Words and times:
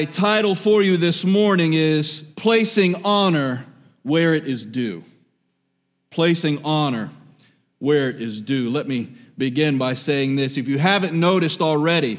My 0.00 0.06
title 0.06 0.54
for 0.54 0.80
you 0.80 0.96
this 0.96 1.26
morning 1.26 1.74
is 1.74 2.22
Placing 2.34 3.04
Honor 3.04 3.66
Where 4.02 4.32
It 4.32 4.46
Is 4.46 4.64
Due. 4.64 5.04
Placing 6.08 6.64
honor 6.64 7.10
where 7.80 8.08
it 8.08 8.22
is 8.22 8.40
due. 8.40 8.70
Let 8.70 8.88
me 8.88 9.12
begin 9.36 9.76
by 9.76 9.92
saying 9.92 10.36
this. 10.36 10.56
If 10.56 10.68
you 10.68 10.78
haven't 10.78 11.12
noticed 11.12 11.60
already, 11.60 12.18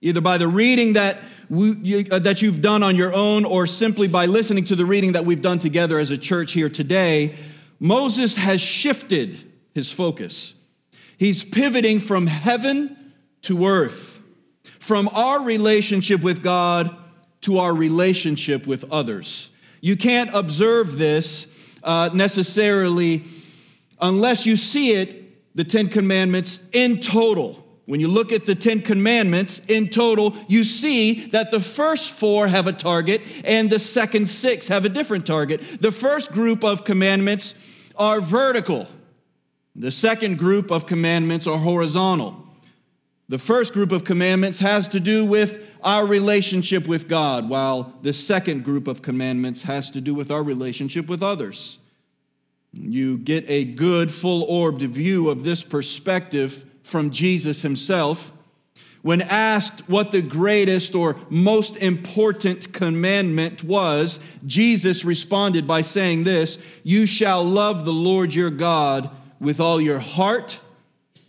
either 0.00 0.20
by 0.20 0.36
the 0.38 0.48
reading 0.48 0.94
that, 0.94 1.18
we, 1.48 1.70
you, 1.76 2.04
uh, 2.10 2.18
that 2.18 2.42
you've 2.42 2.60
done 2.60 2.82
on 2.82 2.96
your 2.96 3.14
own 3.14 3.44
or 3.44 3.64
simply 3.68 4.08
by 4.08 4.26
listening 4.26 4.64
to 4.64 4.74
the 4.74 4.84
reading 4.84 5.12
that 5.12 5.24
we've 5.24 5.40
done 5.40 5.60
together 5.60 6.00
as 6.00 6.10
a 6.10 6.18
church 6.18 6.50
here 6.50 6.68
today, 6.68 7.36
Moses 7.78 8.34
has 8.38 8.60
shifted 8.60 9.38
his 9.72 9.92
focus. 9.92 10.54
He's 11.16 11.44
pivoting 11.44 12.00
from 12.00 12.26
heaven 12.26 13.12
to 13.42 13.68
earth 13.68 14.13
from 14.84 15.08
our 15.14 15.40
relationship 15.40 16.20
with 16.20 16.42
God 16.42 16.94
to 17.40 17.58
our 17.58 17.74
relationship 17.74 18.66
with 18.66 18.84
others. 18.92 19.48
You 19.80 19.96
can't 19.96 20.28
observe 20.34 20.98
this 20.98 21.46
uh, 21.82 22.10
necessarily 22.12 23.22
unless 23.98 24.44
you 24.44 24.56
see 24.56 24.92
it, 24.92 25.56
the 25.56 25.64
Ten 25.64 25.88
Commandments, 25.88 26.58
in 26.72 27.00
total. 27.00 27.66
When 27.86 27.98
you 27.98 28.08
look 28.08 28.30
at 28.30 28.44
the 28.44 28.54
Ten 28.54 28.82
Commandments 28.82 29.62
in 29.68 29.88
total, 29.88 30.36
you 30.48 30.64
see 30.64 31.28
that 31.30 31.50
the 31.50 31.60
first 31.60 32.10
four 32.10 32.46
have 32.46 32.66
a 32.66 32.72
target 32.72 33.22
and 33.42 33.70
the 33.70 33.78
second 33.78 34.28
six 34.28 34.68
have 34.68 34.84
a 34.84 34.90
different 34.90 35.26
target. 35.26 35.80
The 35.80 35.92
first 35.92 36.32
group 36.32 36.62
of 36.62 36.84
commandments 36.84 37.54
are 37.96 38.20
vertical, 38.20 38.86
the 39.74 39.90
second 39.90 40.38
group 40.38 40.70
of 40.70 40.84
commandments 40.84 41.46
are 41.46 41.58
horizontal. 41.58 42.43
The 43.28 43.38
first 43.38 43.72
group 43.72 43.90
of 43.90 44.04
commandments 44.04 44.58
has 44.60 44.86
to 44.88 45.00
do 45.00 45.24
with 45.24 45.58
our 45.82 46.06
relationship 46.06 46.86
with 46.86 47.08
God, 47.08 47.48
while 47.48 47.94
the 48.02 48.12
second 48.12 48.64
group 48.64 48.86
of 48.86 49.00
commandments 49.00 49.62
has 49.62 49.90
to 49.90 50.00
do 50.00 50.14
with 50.14 50.30
our 50.30 50.42
relationship 50.42 51.08
with 51.08 51.22
others. 51.22 51.78
You 52.72 53.18
get 53.18 53.44
a 53.48 53.64
good, 53.64 54.12
full 54.12 54.42
orbed 54.42 54.82
view 54.82 55.30
of 55.30 55.44
this 55.44 55.62
perspective 55.62 56.64
from 56.82 57.10
Jesus 57.10 57.62
himself. 57.62 58.32
When 59.00 59.22
asked 59.22 59.88
what 59.88 60.12
the 60.12 60.22
greatest 60.22 60.94
or 60.94 61.16
most 61.28 61.76
important 61.76 62.72
commandment 62.72 63.62
was, 63.62 64.18
Jesus 64.46 65.04
responded 65.04 65.66
by 65.66 65.82
saying 65.82 66.24
this 66.24 66.58
You 66.82 67.06
shall 67.06 67.44
love 67.44 67.84
the 67.84 67.92
Lord 67.92 68.34
your 68.34 68.50
God 68.50 69.10
with 69.40 69.60
all 69.60 69.80
your 69.80 69.98
heart, 69.98 70.58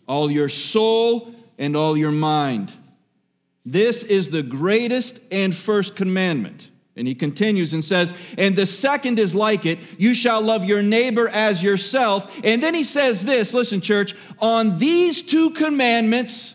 all 0.07 0.31
your 0.31 0.49
soul, 0.49 1.34
and 1.57 1.75
all 1.75 1.97
your 1.97 2.11
mind. 2.11 2.71
This 3.65 4.03
is 4.03 4.29
the 4.29 4.43
greatest 4.43 5.19
and 5.31 5.55
first 5.55 5.95
commandment. 5.95 6.69
And 6.97 7.07
he 7.07 7.15
continues 7.15 7.73
and 7.73 7.83
says, 7.83 8.13
and 8.37 8.55
the 8.55 8.65
second 8.65 9.19
is 9.19 9.35
like 9.35 9.65
it 9.65 9.79
you 9.97 10.13
shall 10.13 10.41
love 10.41 10.63
your 10.63 10.81
neighbor 10.81 11.27
as 11.27 11.61
yourself. 11.61 12.39
And 12.43 12.63
then 12.63 12.73
he 12.73 12.83
says 12.83 13.25
this 13.25 13.53
listen, 13.53 13.81
church, 13.81 14.15
on 14.39 14.77
these 14.77 15.21
two 15.21 15.49
commandments 15.51 16.53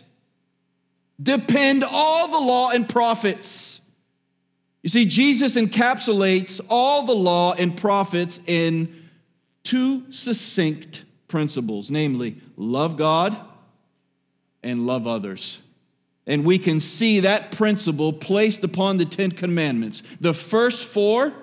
depend 1.21 1.83
all 1.83 2.27
the 2.27 2.39
law 2.39 2.71
and 2.71 2.89
prophets. 2.89 3.81
You 4.81 4.89
see, 4.89 5.05
Jesus 5.05 5.55
encapsulates 5.55 6.59
all 6.69 7.05
the 7.05 7.13
law 7.13 7.53
and 7.53 7.77
prophets 7.77 8.39
in 8.47 9.09
two 9.63 10.11
succinct 10.11 11.03
principles 11.27 11.91
namely, 11.91 12.37
love 12.57 12.97
God 12.97 13.37
and 14.63 14.85
love 14.85 15.07
others. 15.07 15.59
And 16.27 16.45
we 16.45 16.59
can 16.59 16.79
see 16.79 17.21
that 17.21 17.51
principle 17.51 18.13
placed 18.13 18.63
upon 18.63 18.97
the 18.97 19.05
Ten 19.05 19.31
Commandments. 19.31 20.03
The 20.19 20.33
first 20.33 20.85
four 20.85 21.33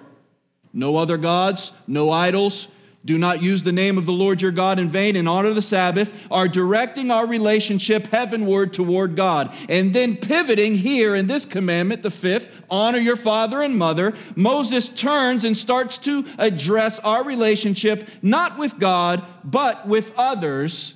no 0.72 0.96
other 0.96 1.16
gods, 1.16 1.72
no 1.86 2.10
idols, 2.10 2.68
do 3.04 3.16
not 3.16 3.42
use 3.42 3.62
the 3.62 3.72
name 3.72 3.96
of 3.96 4.06
the 4.06 4.12
Lord 4.12 4.42
your 4.42 4.50
God 4.50 4.78
in 4.78 4.88
vain 4.88 5.16
and 5.16 5.28
honor 5.28 5.52
the 5.52 5.62
Sabbath 5.62 6.12
are 6.30 6.48
directing 6.48 7.10
our 7.10 7.26
relationship 7.26 8.08
heavenward 8.08 8.74
toward 8.74 9.16
God. 9.16 9.52
And 9.68 9.94
then 9.94 10.16
pivoting 10.16 10.74
here 10.74 11.14
in 11.14 11.26
this 11.26 11.46
commandment, 11.46 12.02
the 12.02 12.10
fifth, 12.10 12.62
honor 12.68 12.98
your 12.98 13.16
father 13.16 13.62
and 13.62 13.78
mother, 13.78 14.14
Moses 14.36 14.88
turns 14.88 15.44
and 15.44 15.56
starts 15.56 15.96
to 15.98 16.26
address 16.36 16.98
our 16.98 17.24
relationship 17.24 18.08
not 18.20 18.58
with 18.58 18.78
God, 18.78 19.24
but 19.42 19.86
with 19.86 20.12
others 20.16 20.94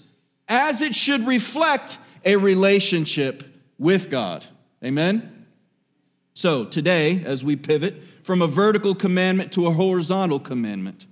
as 0.49 0.83
it 0.83 0.95
should 0.95 1.27
reflect 1.27 1.99
a 2.25 2.37
relationship 2.37 3.43
with 3.79 4.11
God. 4.11 4.45
Amen? 4.85 5.47
So, 6.35 6.65
today, 6.65 7.23
as 7.25 7.45
we 7.45 7.57
pivot 7.57 8.03
from 8.23 8.41
a 8.41 8.47
vertical 8.47 8.95
commandment 8.95 9.53
to 9.53 9.67
a 9.67 9.73
horizontal 9.73 10.41
commandment, 10.41 11.07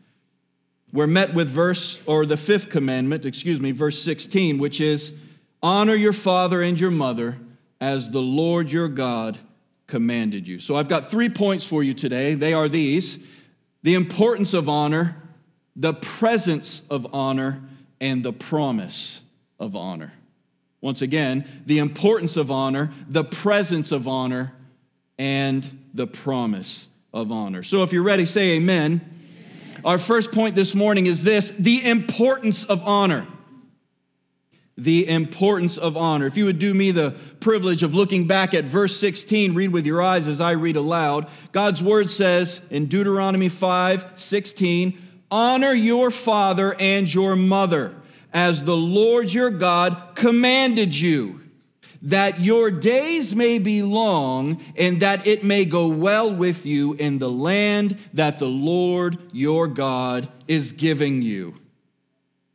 we're 0.92 1.06
met 1.06 1.34
with 1.34 1.48
verse, 1.48 2.00
or 2.06 2.24
the 2.24 2.36
fifth 2.36 2.70
commandment, 2.70 3.26
excuse 3.26 3.60
me, 3.60 3.70
verse 3.70 4.02
16, 4.02 4.58
which 4.58 4.80
is 4.80 5.12
honor 5.62 5.94
your 5.94 6.12
father 6.12 6.62
and 6.62 6.80
your 6.80 6.90
mother 6.90 7.36
as 7.80 8.10
the 8.10 8.22
Lord 8.22 8.72
your 8.72 8.88
God 8.88 9.38
commanded 9.86 10.48
you. 10.48 10.58
So, 10.58 10.76
I've 10.76 10.88
got 10.88 11.10
three 11.10 11.28
points 11.28 11.64
for 11.64 11.82
you 11.82 11.92
today. 11.92 12.34
They 12.34 12.54
are 12.54 12.68
these 12.68 13.24
the 13.82 13.94
importance 13.94 14.52
of 14.52 14.68
honor, 14.68 15.16
the 15.74 15.94
presence 15.94 16.82
of 16.90 17.06
honor, 17.14 17.62
and 18.00 18.22
the 18.22 18.32
promise 18.32 19.20
of 19.58 19.74
honor. 19.74 20.12
Once 20.80 21.02
again, 21.02 21.44
the 21.66 21.78
importance 21.78 22.36
of 22.36 22.50
honor, 22.50 22.92
the 23.08 23.24
presence 23.24 23.92
of 23.92 24.08
honor, 24.08 24.52
and 25.18 25.78
the 25.92 26.06
promise 26.06 26.88
of 27.12 27.30
honor. 27.30 27.62
So 27.62 27.82
if 27.82 27.92
you're 27.92 28.02
ready, 28.02 28.24
say 28.24 28.52
amen. 28.52 29.02
Our 29.84 29.98
first 29.98 30.32
point 30.32 30.54
this 30.54 30.74
morning 30.74 31.06
is 31.06 31.22
this 31.22 31.50
the 31.50 31.86
importance 31.86 32.64
of 32.64 32.82
honor. 32.82 33.26
The 34.78 35.06
importance 35.08 35.76
of 35.76 35.98
honor. 35.98 36.26
If 36.26 36.38
you 36.38 36.46
would 36.46 36.58
do 36.58 36.72
me 36.72 36.90
the 36.90 37.14
privilege 37.40 37.82
of 37.82 37.94
looking 37.94 38.26
back 38.26 38.54
at 38.54 38.64
verse 38.64 38.98
16, 38.98 39.54
read 39.54 39.72
with 39.72 39.84
your 39.84 40.00
eyes 40.00 40.26
as 40.26 40.40
I 40.40 40.52
read 40.52 40.76
aloud. 40.76 41.28
God's 41.52 41.82
word 41.82 42.08
says 42.08 42.62
in 42.70 42.86
Deuteronomy 42.86 43.50
5 43.50 44.12
16, 44.16 44.98
honor 45.30 45.74
your 45.74 46.10
father 46.10 46.74
and 46.80 47.12
your 47.12 47.36
mother 47.36 47.94
as 48.32 48.64
the 48.64 48.76
Lord 48.76 49.32
your 49.32 49.50
God 49.50 50.14
commanded 50.14 50.94
you, 50.94 51.40
that 52.02 52.40
your 52.40 52.70
days 52.70 53.34
may 53.36 53.58
be 53.58 53.82
long 53.82 54.62
and 54.76 55.00
that 55.00 55.26
it 55.26 55.44
may 55.44 55.64
go 55.64 55.88
well 55.88 56.32
with 56.32 56.64
you 56.64 56.94
in 56.94 57.18
the 57.18 57.30
land 57.30 57.98
that 58.14 58.38
the 58.38 58.46
Lord 58.46 59.18
your 59.32 59.66
God 59.66 60.28
is 60.48 60.72
giving 60.72 61.22
you. 61.22 61.56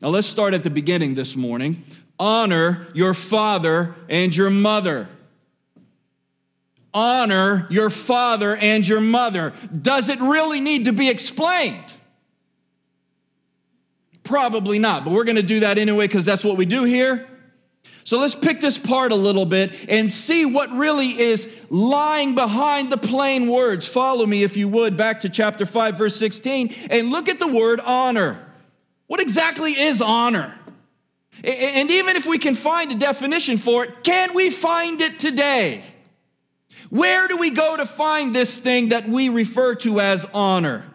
Now 0.01 0.09
let's 0.09 0.27
start 0.27 0.53
at 0.53 0.63
the 0.63 0.69
beginning 0.69 1.13
this 1.13 1.35
morning. 1.35 1.83
Honor 2.17 2.87
your 2.93 3.13
father 3.13 3.95
and 4.09 4.35
your 4.35 4.49
mother. 4.49 5.09
Honor 6.93 7.67
your 7.69 7.89
father 7.89 8.55
and 8.55 8.87
your 8.87 9.01
mother. 9.01 9.53
Does 9.81 10.07
it 10.09 10.19
really 10.21 10.61
need 10.61 10.85
to 10.85 10.93
be 10.93 11.09
explained? 11.09 11.94
Probably 14.25 14.79
not, 14.79 15.05
but 15.05 15.13
we're 15.13 15.23
going 15.23 15.35
to 15.37 15.43
do 15.43 15.61
that 15.61 15.77
anyway 15.77 16.07
because 16.07 16.25
that's 16.25 16.43
what 16.43 16.57
we 16.57 16.65
do 16.65 16.83
here. 16.83 17.27
So 18.03 18.19
let's 18.19 18.35
pick 18.35 18.59
this 18.59 18.77
part 18.77 19.11
a 19.11 19.15
little 19.15 19.45
bit 19.45 19.73
and 19.89 20.11
see 20.11 20.45
what 20.45 20.71
really 20.71 21.19
is 21.19 21.51
lying 21.69 22.35
behind 22.35 22.91
the 22.91 22.97
plain 22.97 23.47
words. 23.47 23.87
Follow 23.87 24.25
me, 24.25 24.43
if 24.43 24.57
you 24.57 24.67
would, 24.67 24.95
back 24.95 25.21
to 25.21 25.29
chapter 25.29 25.65
5, 25.65 25.97
verse 25.97 26.15
16, 26.15 26.73
and 26.91 27.09
look 27.09 27.29
at 27.29 27.39
the 27.39 27.47
word 27.47 27.79
honor. 27.79 28.39
What 29.07 29.19
exactly 29.19 29.71
is 29.71 30.01
honor? 30.01 30.53
And 31.43 31.89
even 31.89 32.15
if 32.15 32.27
we 32.27 32.37
can 32.37 32.53
find 32.53 32.91
a 32.91 32.95
definition 32.95 33.57
for 33.57 33.85
it, 33.85 34.03
can 34.03 34.35
we 34.35 34.49
find 34.51 35.01
it 35.01 35.19
today? 35.19 35.83
Where 36.91 37.27
do 37.27 37.37
we 37.37 37.49
go 37.49 37.75
to 37.75 37.85
find 37.85 38.33
this 38.33 38.57
thing 38.57 38.89
that 38.89 39.07
we 39.07 39.29
refer 39.29 39.75
to 39.75 39.99
as 39.99 40.25
honor? 40.33 40.85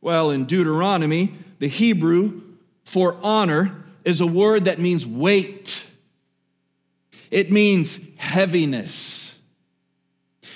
Well, 0.00 0.30
in 0.30 0.44
Deuteronomy, 0.44 1.34
the 1.58 1.68
Hebrew 1.68 2.42
for 2.86 3.16
honor 3.22 3.84
is 4.04 4.20
a 4.20 4.26
word 4.26 4.64
that 4.66 4.78
means 4.78 5.04
weight, 5.06 5.84
it 7.30 7.50
means 7.50 8.00
heaviness. 8.16 9.36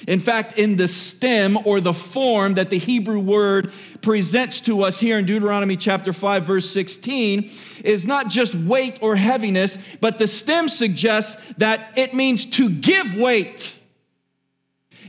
In 0.07 0.21
fact, 0.21 0.59
in 0.59 0.77
the 0.77 0.89
stem 0.89 1.59
or 1.67 1.81
the 1.81 1.93
form 1.93 2.55
that 2.55 2.71
the 2.71 2.79
Hebrew 2.79 3.19
word 3.19 3.71
presents 4.01 4.63
to 4.63 4.83
us 4.85 4.99
here 4.99 5.19
in 5.19 5.27
Deuteronomy 5.27 5.77
chapter 5.77 6.13
5, 6.13 6.47
verse 6.47 6.71
16, 6.71 7.51
is 7.85 8.07
not 8.07 8.29
just 8.29 8.55
weight 8.55 8.99
or 9.03 9.17
heaviness, 9.17 9.77
but 10.01 10.17
the 10.17 10.29
stem 10.29 10.71
suggests 10.71 11.37
that 11.59 11.93
it 11.99 12.15
means 12.15 12.47
to 12.47 12.71
give 12.71 13.15
weight. 13.15 13.75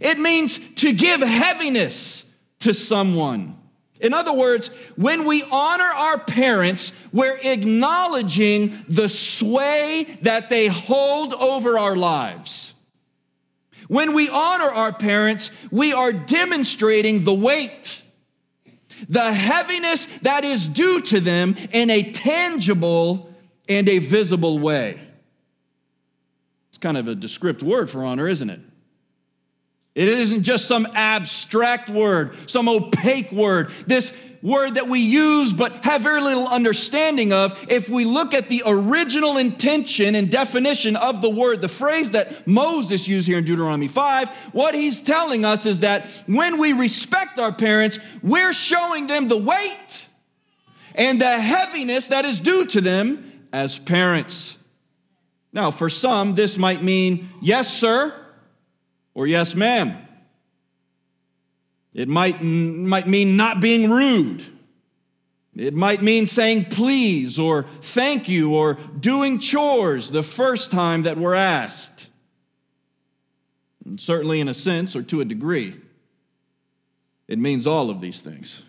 It 0.02 0.20
means 0.20 0.60
to 0.76 0.92
give 0.92 1.22
heaviness 1.22 2.26
to 2.62 2.74
someone. 2.74 3.61
In 4.02 4.14
other 4.14 4.34
words, 4.34 4.70
when 4.96 5.26
we 5.26 5.44
honor 5.44 5.84
our 5.84 6.20
parents, 6.20 6.92
we're 7.14 7.38
acknowledging 7.44 8.84
the 8.90 9.08
sway 9.08 10.18
that 10.24 10.50
they 10.50 10.68
hold 10.68 11.34
over 11.34 11.78
our 11.78 11.96
lives. 11.96 12.74
When 13.88 14.14
we 14.14 14.28
honor 14.28 14.70
our 14.70 14.92
parents, 14.92 15.52
we 15.70 15.94
are 15.94 16.12
demonstrating 16.12 17.24
the 17.24 17.34
weight, 17.34 18.02
the 19.08 19.32
heaviness 19.34 20.06
that 20.20 20.44
is 20.44 20.66
due 20.66 21.02
to 21.02 21.20
them 21.20 21.56
in 21.72 21.92
a 21.92 22.12
tangible 22.12 23.30
and 23.70 23.88
a 23.88 24.00
visible 24.00 24.58
way. 24.58 25.00
It's 26.70 26.80
kind 26.80 26.98
of 26.98 27.08
a 27.08 27.14
descriptive 27.14 27.68
word 27.68 27.90
for 27.90 28.04
honor, 28.04 28.28
isn't 28.28 28.50
it? 28.50 28.62
It 29.94 30.08
isn't 30.08 30.44
just 30.44 30.66
some 30.66 30.88
abstract 30.94 31.90
word, 31.90 32.50
some 32.50 32.70
opaque 32.70 33.32
word. 33.32 33.72
This 33.88 34.14
word 34.42 34.76
that 34.76 34.88
we 34.88 35.00
use 35.00 35.54
but 35.54 35.84
have 35.86 36.02
very 36.02 36.22
little 36.22 36.48
understanding 36.48 37.32
of, 37.34 37.58
if 37.70 37.90
we 37.90 38.06
look 38.06 38.34
at 38.34 38.50
the 38.50 38.64
original 38.66 39.38
intention 39.38 40.16
and 40.16 40.32
definition 40.32 40.96
of 40.96 41.22
the 41.22 41.30
word, 41.30 41.62
the 41.62 41.68
phrase 41.68 42.12
that 42.12 42.48
Moses 42.48 43.08
used 43.08 43.28
here 43.28 43.38
in 43.38 43.44
Deuteronomy 43.44 43.88
5, 43.88 44.30
what 44.54 44.74
he's 44.74 45.02
telling 45.02 45.46
us 45.46 45.66
is 45.66 45.82
that 45.82 46.08
when 46.26 46.58
we 46.58 46.74
respect 46.74 47.38
our 47.38 47.54
parents, 47.54 48.00
we're 48.24 48.54
showing 48.54 49.08
them 49.08 49.28
the 49.28 49.38
weight 49.38 50.08
and 50.96 51.22
the 51.22 51.40
heaviness 51.40 52.08
that 52.08 52.26
is 52.26 52.40
due 52.40 52.66
to 52.68 52.82
them 52.82 53.32
as 53.54 53.78
parents. 53.78 54.58
Now, 55.54 55.70
for 55.70 55.90
some, 55.90 56.34
this 56.34 56.58
might 56.58 56.82
mean 56.82 57.30
yes, 57.42 57.72
sir, 57.74 58.16
or 59.14 59.28
yes, 59.28 59.56
ma'am. 59.56 59.98
It 61.94 62.08
might, 62.08 62.42
might 62.42 63.08
mean 63.08 63.36
not 63.36 63.60
being 63.60 63.90
rude. 63.90 64.44
It 65.56 65.74
might 65.74 66.02
mean 66.02 66.28
saying 66.28 66.66
please 66.66 67.38
or 67.38 67.64
thank 67.82 68.30
you 68.30 68.56
or 68.56 68.76
doing 68.98 69.40
chores 69.40 70.10
the 70.12 70.24
first 70.24 70.72
time 70.72 71.04
that 71.04 71.18
we're 71.18 71.36
asked. 71.36 72.08
And 73.86 74.00
certainly, 74.00 74.40
in 74.40 74.48
a 74.48 74.54
sense 74.54 74.96
or 74.96 75.04
to 75.04 75.20
a 75.20 75.26
degree, 75.26 75.76
it 77.28 77.38
means 77.38 77.68
all 77.68 77.90
of 77.90 78.00
these 78.00 78.22
things. 78.22 78.62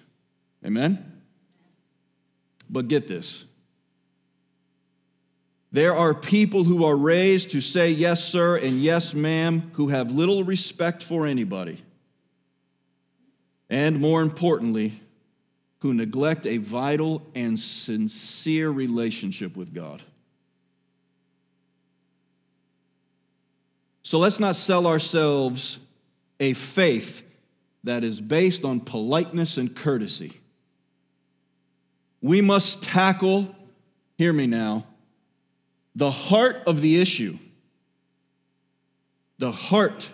Amen? 0.65 1.23
But 2.69 2.89
get 2.89 3.07
this 3.07 3.45
there 5.73 5.95
are 5.95 6.15
people 6.15 6.65
who 6.65 6.85
are 6.85 6.97
raised 6.97 7.51
to 7.53 7.61
say 7.61 7.91
yes, 7.91 8.23
sir, 8.23 8.57
and 8.57 8.81
yes, 8.81 9.15
ma'am, 9.15 9.71
who 9.73 9.89
have 9.89 10.11
little 10.13 10.45
respect 10.45 11.03
for 11.03 11.27
anybody 11.27 11.83
and 13.73 13.99
more 13.99 14.21
importantly, 14.21 15.01
who 15.79 15.95
neglect 15.95 16.47
a 16.47 16.59
vital 16.59 17.23
and 17.35 17.59
sincere 17.59 18.71
relationship 18.71 19.57
with 19.57 19.73
God. 19.73 20.03
So 24.03 24.19
let's 24.19 24.39
not 24.39 24.57
sell 24.57 24.87
ourselves 24.87 25.79
a 26.39 26.53
faith 26.53 27.23
that 27.85 28.05
is 28.05 28.21
based 28.21 28.63
on 28.63 28.79
politeness 28.79 29.57
and 29.57 29.75
courtesy. 29.75 30.39
We 32.21 32.43
must 32.43 32.83
tackle, 32.83 33.57
hear 34.19 34.35
me 34.35 34.47
now, 34.47 34.85
the 35.95 36.11
heart 36.11 36.63
of 36.67 36.81
the 36.81 37.01
issue. 37.01 37.39
The 39.39 39.53
heart 39.53 40.11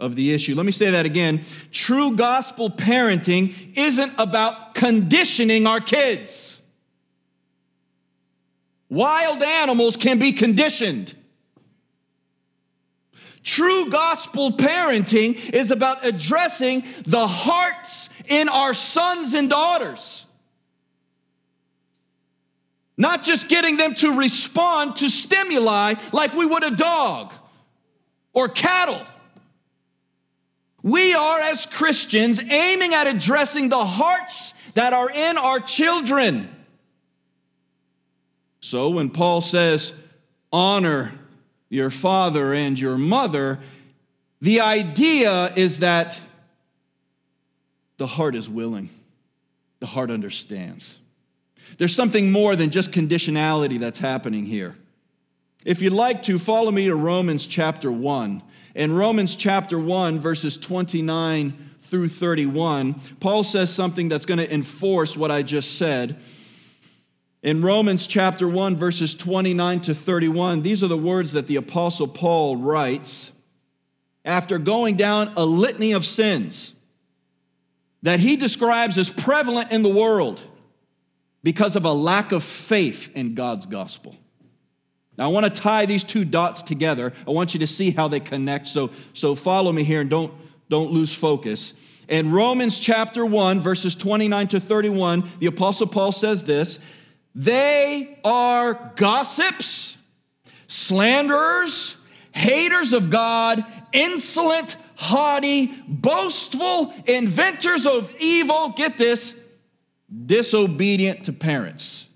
of 0.00 0.16
the 0.16 0.32
issue. 0.32 0.54
Let 0.54 0.66
me 0.66 0.72
say 0.72 0.90
that 0.90 1.06
again. 1.06 1.44
True 1.70 2.16
gospel 2.16 2.70
parenting 2.70 3.76
isn't 3.76 4.12
about 4.18 4.74
conditioning 4.74 5.66
our 5.66 5.80
kids. 5.80 6.60
Wild 8.88 9.42
animals 9.42 9.96
can 9.96 10.18
be 10.18 10.32
conditioned. 10.32 11.14
True 13.42 13.90
gospel 13.90 14.52
parenting 14.52 15.52
is 15.52 15.70
about 15.70 16.04
addressing 16.04 16.82
the 17.02 17.26
hearts 17.26 18.08
in 18.26 18.48
our 18.48 18.72
sons 18.72 19.34
and 19.34 19.50
daughters. 19.50 20.23
Not 22.96 23.24
just 23.24 23.48
getting 23.48 23.76
them 23.76 23.94
to 23.96 24.16
respond 24.16 24.96
to 24.96 25.08
stimuli 25.08 25.94
like 26.12 26.32
we 26.34 26.46
would 26.46 26.62
a 26.62 26.70
dog 26.70 27.32
or 28.32 28.48
cattle. 28.48 29.02
We 30.82 31.14
are, 31.14 31.40
as 31.40 31.66
Christians, 31.66 32.38
aiming 32.38 32.92
at 32.94 33.06
addressing 33.06 33.70
the 33.70 33.84
hearts 33.84 34.52
that 34.74 34.92
are 34.92 35.10
in 35.10 35.38
our 35.38 35.58
children. 35.58 36.48
So 38.60 38.90
when 38.90 39.10
Paul 39.10 39.40
says, 39.40 39.92
honor 40.52 41.12
your 41.68 41.90
father 41.90 42.52
and 42.52 42.78
your 42.78 42.98
mother, 42.98 43.58
the 44.40 44.60
idea 44.60 45.52
is 45.54 45.80
that 45.80 46.20
the 47.96 48.06
heart 48.06 48.34
is 48.34 48.48
willing, 48.48 48.90
the 49.80 49.86
heart 49.86 50.10
understands. 50.10 50.98
There's 51.78 51.94
something 51.94 52.30
more 52.30 52.56
than 52.56 52.70
just 52.70 52.92
conditionality 52.92 53.78
that's 53.78 53.98
happening 53.98 54.46
here. 54.46 54.76
If 55.64 55.80
you'd 55.80 55.92
like 55.92 56.22
to, 56.24 56.38
follow 56.38 56.70
me 56.70 56.86
to 56.86 56.94
Romans 56.94 57.46
chapter 57.46 57.90
1. 57.90 58.42
In 58.74 58.92
Romans 58.92 59.34
chapter 59.36 59.78
1, 59.78 60.20
verses 60.20 60.56
29 60.56 61.70
through 61.82 62.08
31, 62.08 62.94
Paul 63.20 63.42
says 63.42 63.72
something 63.72 64.08
that's 64.08 64.26
going 64.26 64.38
to 64.38 64.52
enforce 64.52 65.16
what 65.16 65.30
I 65.30 65.42
just 65.42 65.78
said. 65.78 66.20
In 67.42 67.62
Romans 67.62 68.06
chapter 68.06 68.48
1, 68.48 68.76
verses 68.76 69.14
29 69.14 69.80
to 69.82 69.94
31, 69.94 70.62
these 70.62 70.82
are 70.82 70.88
the 70.88 70.96
words 70.96 71.32
that 71.32 71.46
the 71.46 71.56
Apostle 71.56 72.08
Paul 72.08 72.56
writes 72.56 73.32
after 74.24 74.58
going 74.58 74.96
down 74.96 75.32
a 75.36 75.44
litany 75.44 75.92
of 75.92 76.04
sins 76.04 76.72
that 78.02 78.20
he 78.20 78.36
describes 78.36 78.98
as 78.98 79.10
prevalent 79.10 79.70
in 79.72 79.82
the 79.82 79.88
world 79.88 80.42
because 81.44 81.76
of 81.76 81.84
a 81.84 81.92
lack 81.92 82.32
of 82.32 82.42
faith 82.42 83.14
in 83.14 83.34
God's 83.34 83.66
gospel. 83.66 84.16
Now, 85.16 85.26
I 85.26 85.28
want 85.28 85.44
to 85.44 85.60
tie 85.62 85.86
these 85.86 86.02
two 86.02 86.24
dots 86.24 86.62
together. 86.62 87.12
I 87.28 87.30
want 87.30 87.54
you 87.54 87.60
to 87.60 87.66
see 87.68 87.92
how 87.92 88.08
they 88.08 88.18
connect. 88.18 88.66
So, 88.66 88.90
so 89.12 89.36
follow 89.36 89.70
me 89.70 89.84
here 89.84 90.00
and 90.00 90.10
don't, 90.10 90.32
don't 90.68 90.90
lose 90.90 91.14
focus. 91.14 91.74
In 92.08 92.32
Romans 92.32 92.80
chapter 92.80 93.24
1, 93.24 93.60
verses 93.60 93.94
29 93.94 94.48
to 94.48 94.60
31, 94.60 95.30
the 95.38 95.46
Apostle 95.46 95.86
Paul 95.86 96.10
says 96.10 96.44
this 96.44 96.80
They 97.34 98.18
are 98.24 98.92
gossips, 98.96 99.96
slanderers, 100.66 101.96
haters 102.32 102.92
of 102.92 103.10
God, 103.10 103.64
insolent, 103.92 104.76
haughty, 104.96 105.66
boastful, 105.86 106.92
inventors 107.06 107.86
of 107.86 108.14
evil. 108.18 108.70
Get 108.70 108.98
this 108.98 109.38
disobedient 110.26 111.24
to 111.24 111.32
parents, 111.32 112.06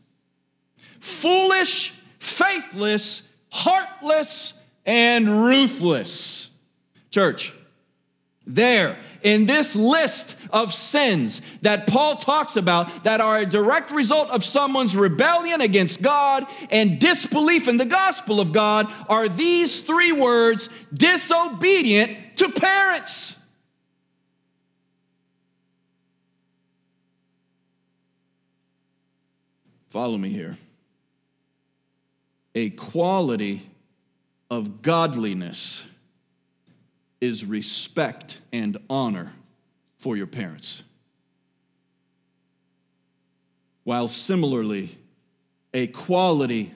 foolish 1.01 1.99
faithless, 2.19 3.23
heartless, 3.51 4.55
and 4.85 5.29
ruthless. 5.45 6.51
Church, 7.11 7.55
there 8.47 8.99
in 9.23 9.47
this 9.47 9.75
list 9.75 10.37
of 10.51 10.73
sins 10.73 11.43
that 11.63 11.87
Paul 11.87 12.17
talks 12.17 12.57
about 12.57 13.05
that 13.05 13.21
are 13.21 13.39
a 13.39 13.47
direct 13.47 13.91
result 13.91 14.31
of 14.31 14.45
someone's 14.45 14.97
rebellion 14.97 15.61
against 15.61 16.01
God 16.01 16.47
and 16.71 16.99
disbelief 16.99 17.67
in 17.67 17.77
the 17.77 17.85
gospel 17.85 18.41
of 18.41 18.53
God 18.53 18.87
are 19.09 19.29
these 19.29 19.81
three 19.81 20.13
words 20.13 20.69
disobedient 20.95 22.37
to 22.37 22.51
parents. 22.51 23.35
Follow 29.89 30.19
me 30.19 30.31
here 30.31 30.57
a 32.55 32.71
quality 32.71 33.71
of 34.51 34.83
godliness 34.83 35.87
is 37.21 37.45
respect 37.45 38.41
and 38.53 38.77
honor 38.91 39.33
for 39.97 40.17
your 40.17 40.27
parents. 40.27 40.83
While 43.85 44.09
similarly, 44.09 44.99
a 45.73 45.87
quality 45.89 46.73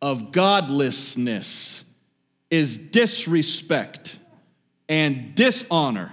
of 0.00 0.32
godlessness 0.32 1.84
is 2.50 2.78
disrespect 2.78 4.18
and 4.88 5.34
dishonor 5.34 6.12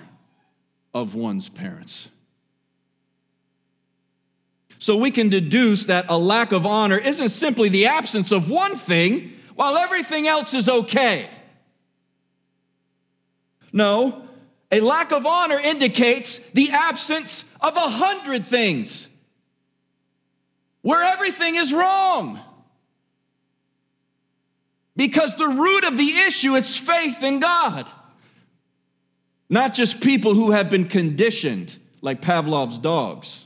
of 0.94 1.16
one's 1.16 1.48
parents. 1.50 2.10
So 4.86 4.96
we 4.96 5.10
can 5.10 5.30
deduce 5.30 5.88
that 5.88 6.06
a 6.10 6.18
lack 6.20 6.52
of 6.52 6.64
honor 6.64 7.00
isn't 7.00 7.30
simply 7.30 7.70
the 7.70 7.88
absence 7.88 8.32
of 8.32 8.52
one 8.52 8.76
thing 8.76 9.34
while 9.56 9.78
everything 9.78 10.28
else 10.28 10.54
is 10.54 10.70
okay. 10.70 11.28
No, 13.74 14.28
a 14.72 14.82
lack 14.82 15.12
of 15.12 15.26
honor 15.26 15.58
indicates 15.58 16.38
the 16.38 16.70
absence 16.70 17.46
of 17.62 17.76
a 17.76 17.80
hundred 17.80 18.46
things 18.46 19.08
where 20.84 21.02
everything 21.02 21.56
is 21.56 21.74
wrong. 21.74 22.40
Because 24.96 25.36
the 25.36 25.48
root 25.48 25.84
of 25.84 25.98
the 25.98 26.12
issue 26.28 26.54
is 26.54 26.78
faith 26.78 27.24
in 27.24 27.40
God. 27.40 27.90
not 29.50 29.74
just 29.74 30.00
people 30.00 30.36
who 30.36 30.52
have 30.52 30.70
been 30.70 30.88
conditioned 30.88 31.76
like 32.04 32.22
Pavlov's 32.22 32.78
dogs. 32.78 33.45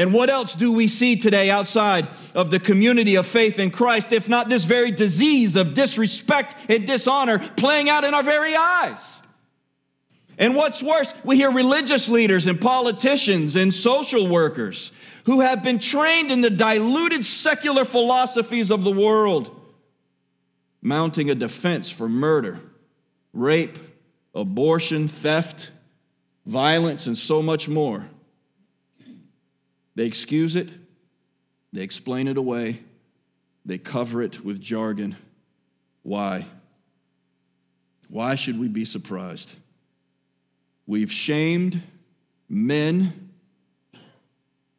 And 0.00 0.14
what 0.14 0.30
else 0.30 0.54
do 0.54 0.72
we 0.72 0.88
see 0.88 1.16
today 1.16 1.50
outside 1.50 2.08
of 2.34 2.50
the 2.50 2.58
community 2.58 3.16
of 3.16 3.26
faith 3.26 3.58
in 3.58 3.70
Christ, 3.70 4.14
if 4.14 4.30
not 4.30 4.48
this 4.48 4.64
very 4.64 4.90
disease 4.90 5.56
of 5.56 5.74
disrespect 5.74 6.56
and 6.70 6.86
dishonor 6.86 7.38
playing 7.58 7.90
out 7.90 8.04
in 8.04 8.14
our 8.14 8.22
very 8.22 8.56
eyes? 8.56 9.20
And 10.38 10.54
what's 10.54 10.82
worse, 10.82 11.12
we 11.22 11.36
hear 11.36 11.50
religious 11.50 12.08
leaders 12.08 12.46
and 12.46 12.58
politicians 12.58 13.56
and 13.56 13.74
social 13.74 14.26
workers 14.26 14.90
who 15.24 15.42
have 15.42 15.62
been 15.62 15.78
trained 15.78 16.32
in 16.32 16.40
the 16.40 16.48
diluted 16.48 17.26
secular 17.26 17.84
philosophies 17.84 18.70
of 18.70 18.84
the 18.84 18.90
world 18.90 19.54
mounting 20.80 21.28
a 21.28 21.34
defense 21.34 21.90
for 21.90 22.08
murder, 22.08 22.58
rape, 23.34 23.78
abortion, 24.34 25.08
theft, 25.08 25.70
violence, 26.46 27.06
and 27.06 27.18
so 27.18 27.42
much 27.42 27.68
more. 27.68 28.06
They 29.94 30.06
excuse 30.06 30.56
it, 30.56 30.68
they 31.72 31.82
explain 31.82 32.28
it 32.28 32.36
away, 32.36 32.80
they 33.64 33.78
cover 33.78 34.22
it 34.22 34.44
with 34.44 34.60
jargon. 34.60 35.16
Why? 36.02 36.46
Why 38.08 38.34
should 38.34 38.58
we 38.58 38.68
be 38.68 38.84
surprised? 38.84 39.52
We've 40.86 41.12
shamed 41.12 41.82
men 42.48 43.30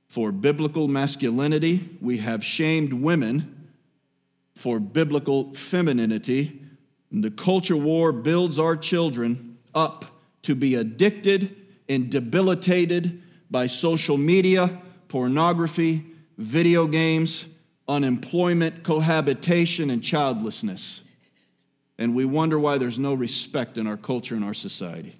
for 0.09 0.33
biblical 0.33 0.89
masculinity, 0.89 1.89
we 2.01 2.17
have 2.17 2.43
shamed 2.43 2.91
women 2.91 3.69
for 4.55 4.77
biblical 4.77 5.53
femininity. 5.53 6.61
And 7.11 7.23
the 7.23 7.31
culture 7.31 7.77
war 7.77 8.11
builds 8.11 8.59
our 8.59 8.75
children 8.75 9.57
up 9.73 10.05
to 10.43 10.53
be 10.53 10.75
addicted 10.75 11.55
and 11.87 12.09
debilitated 12.09 13.21
by 13.49 13.67
social 13.67 14.17
media, 14.17 14.81
pornography, 15.11 16.05
video 16.37 16.87
games, 16.87 17.45
unemployment, 17.85 18.81
cohabitation, 18.81 19.89
and 19.89 20.01
childlessness. 20.01 21.01
And 21.97 22.15
we 22.15 22.23
wonder 22.23 22.57
why 22.57 22.77
there's 22.77 22.97
no 22.97 23.13
respect 23.13 23.77
in 23.77 23.87
our 23.87 23.97
culture 23.97 24.35
and 24.35 24.45
our 24.45 24.53
society. 24.53 25.13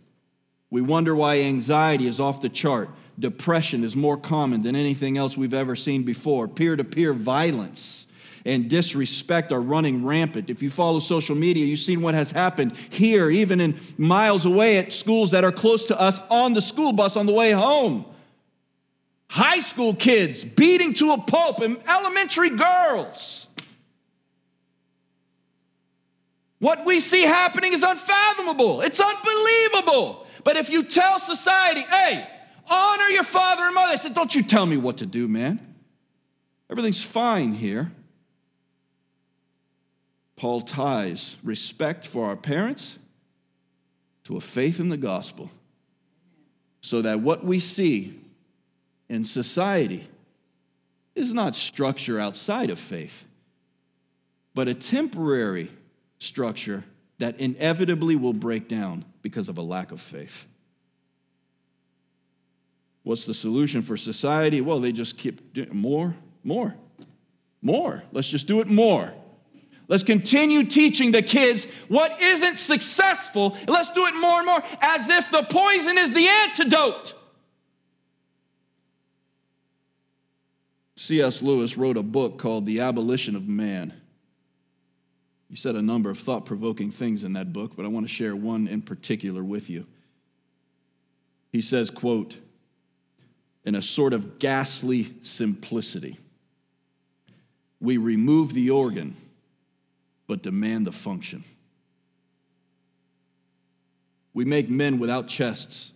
We 0.70 0.80
wonder 0.80 1.14
why 1.14 1.42
anxiety 1.42 2.08
is 2.08 2.22
off 2.22 2.40
the 2.40 2.48
chart. 2.48 2.90
Depression 3.20 3.84
is 3.84 3.94
more 3.94 4.16
common 4.16 4.64
than 4.64 4.78
anything 4.78 5.18
else 5.18 5.36
we've 5.36 5.54
ever 5.54 5.76
seen 5.76 6.04
before. 6.04 6.48
Peer 6.48 6.78
to 6.78 6.86
peer 6.86 7.12
violence 7.12 8.08
and 8.46 8.70
disrespect 8.70 9.52
are 9.52 9.60
running 9.60 10.06
rampant. 10.06 10.50
If 10.50 10.64
you 10.64 10.70
follow 10.70 11.00
social 11.00 11.36
media, 11.36 11.66
you've 11.66 11.80
seen 11.80 12.02
what 12.02 12.14
has 12.14 12.32
happened 12.32 12.78
here, 12.90 13.30
even 13.30 13.60
in 13.60 13.78
miles 13.98 14.46
away 14.46 14.78
at 14.78 14.94
schools 14.94 15.32
that 15.32 15.44
are 15.44 15.52
close 15.52 15.84
to 15.88 16.00
us 16.00 16.18
on 16.30 16.54
the 16.54 16.62
school 16.62 16.94
bus 16.94 17.18
on 17.18 17.26
the 17.26 17.34
way 17.34 17.52
home. 17.52 18.06
High 19.32 19.62
school 19.62 19.94
kids 19.94 20.44
beating 20.44 20.94
to 20.96 21.14
a 21.14 21.18
pulp 21.18 21.62
and 21.62 21.78
elementary 21.88 22.50
girls. 22.50 23.48
What 26.60 26.86
we 26.86 27.00
see 27.00 27.22
happening 27.22 27.72
is 27.72 27.82
unfathomable. 27.82 28.82
It's 28.82 29.00
unbelievable. 29.00 30.28
But 30.44 30.58
if 30.58 30.70
you 30.70 30.84
tell 30.84 31.18
society, 31.18 31.80
hey, 31.80 32.28
honor 32.70 33.06
your 33.06 33.24
father 33.24 33.64
and 33.64 33.74
mother, 33.74 33.94
they 33.94 33.98
said, 34.00 34.14
don't 34.14 34.36
you 34.36 34.44
tell 34.44 34.66
me 34.66 34.76
what 34.76 34.98
to 34.98 35.06
do, 35.06 35.30
man. 35.30 35.62
Everything's 36.70 37.02
fine 37.02 37.54
here. 37.54 37.90
Paul 40.36 40.60
ties 40.60 41.38
respect 41.42 42.06
for 42.06 42.26
our 42.26 42.36
parents 42.36 43.00
to 44.26 44.36
a 44.36 44.42
faith 44.42 44.82
in 44.82 44.90
the 44.90 44.98
gospel 44.98 45.50
so 46.82 47.02
that 47.04 47.22
what 47.22 47.46
we 47.46 47.62
see 47.62 48.18
in 49.12 49.26
society 49.26 50.08
is 51.16 51.34
not 51.34 51.54
structure 51.54 52.18
outside 52.18 52.70
of 52.70 52.80
faith, 52.80 53.26
but 54.56 54.70
a 54.70 54.74
temporary 54.74 55.70
structure 56.18 56.86
that 57.18 57.38
inevitably 57.38 58.16
will 58.16 58.32
break 58.32 58.70
down 58.70 59.04
because 59.22 59.50
of 59.50 59.58
a 59.58 59.62
lack 59.62 59.92
of 59.92 60.00
faith. 60.00 60.46
What's 63.04 63.26
the 63.26 63.34
solution 63.34 63.82
for 63.82 63.98
society? 63.98 64.62
Well, 64.62 64.80
they 64.80 64.94
just 64.94 65.18
keep 65.18 65.54
doing 65.54 65.76
more, 65.76 66.16
more, 66.46 66.74
more. 67.62 68.04
Let's 68.14 68.30
just 68.30 68.48
do 68.48 68.62
it 68.62 68.68
more. 68.68 69.12
Let's 69.90 70.04
continue 70.04 70.64
teaching 70.64 71.12
the 71.12 71.22
kids 71.22 71.68
what 71.90 72.22
isn't 72.22 72.60
successful. 72.60 73.58
Let's 73.68 73.92
do 73.92 74.06
it 74.06 74.16
more 74.16 74.38
and 74.38 74.46
more 74.46 74.64
as 74.80 75.10
if 75.10 75.30
the 75.32 75.44
poison 75.44 75.98
is 75.98 76.14
the 76.14 76.30
antidote. 76.30 77.16
C.S. 81.02 81.42
Lewis 81.42 81.78
wrote 81.78 81.98
a 81.98 82.04
book 82.04 82.38
called 82.38 82.68
The 82.68 82.82
Abolition 82.82 83.36
of 83.36 83.48
Man. 83.48 83.92
He 85.50 85.56
said 85.56 85.76
a 85.76 85.82
number 85.82 86.12
of 86.12 86.20
thought 86.20 86.46
provoking 86.46 86.92
things 86.92 87.24
in 87.24 87.34
that 87.34 87.52
book, 87.52 87.76
but 87.76 87.86
I 87.86 87.88
want 87.88 88.08
to 88.08 88.14
share 88.14 88.36
one 88.36 88.68
in 88.68 88.84
particular 88.84 89.44
with 89.44 89.68
you. 89.68 89.88
He 91.52 91.60
says, 91.60 91.90
quote, 91.90 92.38
in 93.66 93.74
a 93.74 93.82
sort 93.82 94.14
of 94.14 94.38
ghastly 94.38 95.16
simplicity, 95.24 96.18
we 97.80 97.98
remove 97.98 98.54
the 98.54 98.70
organ 98.70 99.16
but 100.28 100.44
demand 100.44 100.86
the 100.86 100.92
function. 100.92 101.44
We 104.36 104.46
make 104.46 104.70
men 104.70 105.00
without 105.00 105.28
chests, 105.28 105.94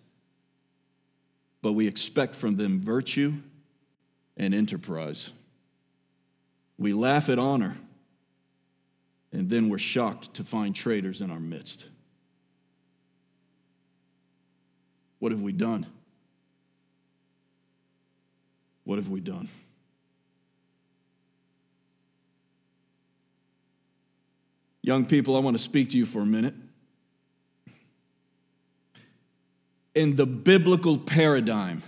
but 1.61 1.73
we 1.73 1.87
expect 1.87 2.33
from 2.33 2.55
them 2.57 2.79
virtue 2.79 3.35
and 4.37 4.53
enterprise. 4.53 5.31
We 6.77 6.93
laugh 6.93 7.29
at 7.29 7.39
honor 7.39 7.75
and 9.31 9.49
then 9.49 9.69
we're 9.69 9.77
shocked 9.77 10.33
to 10.35 10.43
find 10.43 10.73
traitors 10.73 11.21
in 11.21 11.29
our 11.29 11.39
midst. 11.39 11.85
What 15.19 15.31
have 15.31 15.41
we 15.41 15.51
done? 15.51 15.85
What 18.85 18.97
have 18.97 19.09
we 19.09 19.19
done? 19.19 19.49
Young 24.81 25.05
people, 25.05 25.35
I 25.35 25.39
want 25.39 25.57
to 25.57 25.63
speak 25.63 25.89
to 25.89 25.97
you 25.97 26.05
for 26.05 26.21
a 26.21 26.25
minute. 26.25 26.53
In 29.95 30.15
the 30.15 30.27
biblical 30.27 30.97
paradigm, 30.97 31.81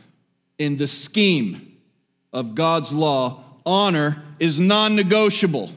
in 0.58 0.78
the 0.78 0.88
scheme 0.88 1.77
of 2.34 2.56
God's 2.56 2.92
law, 2.92 3.44
honor 3.66 4.22
is 4.40 4.60
non 4.60 4.96
negotiable. 4.96 5.72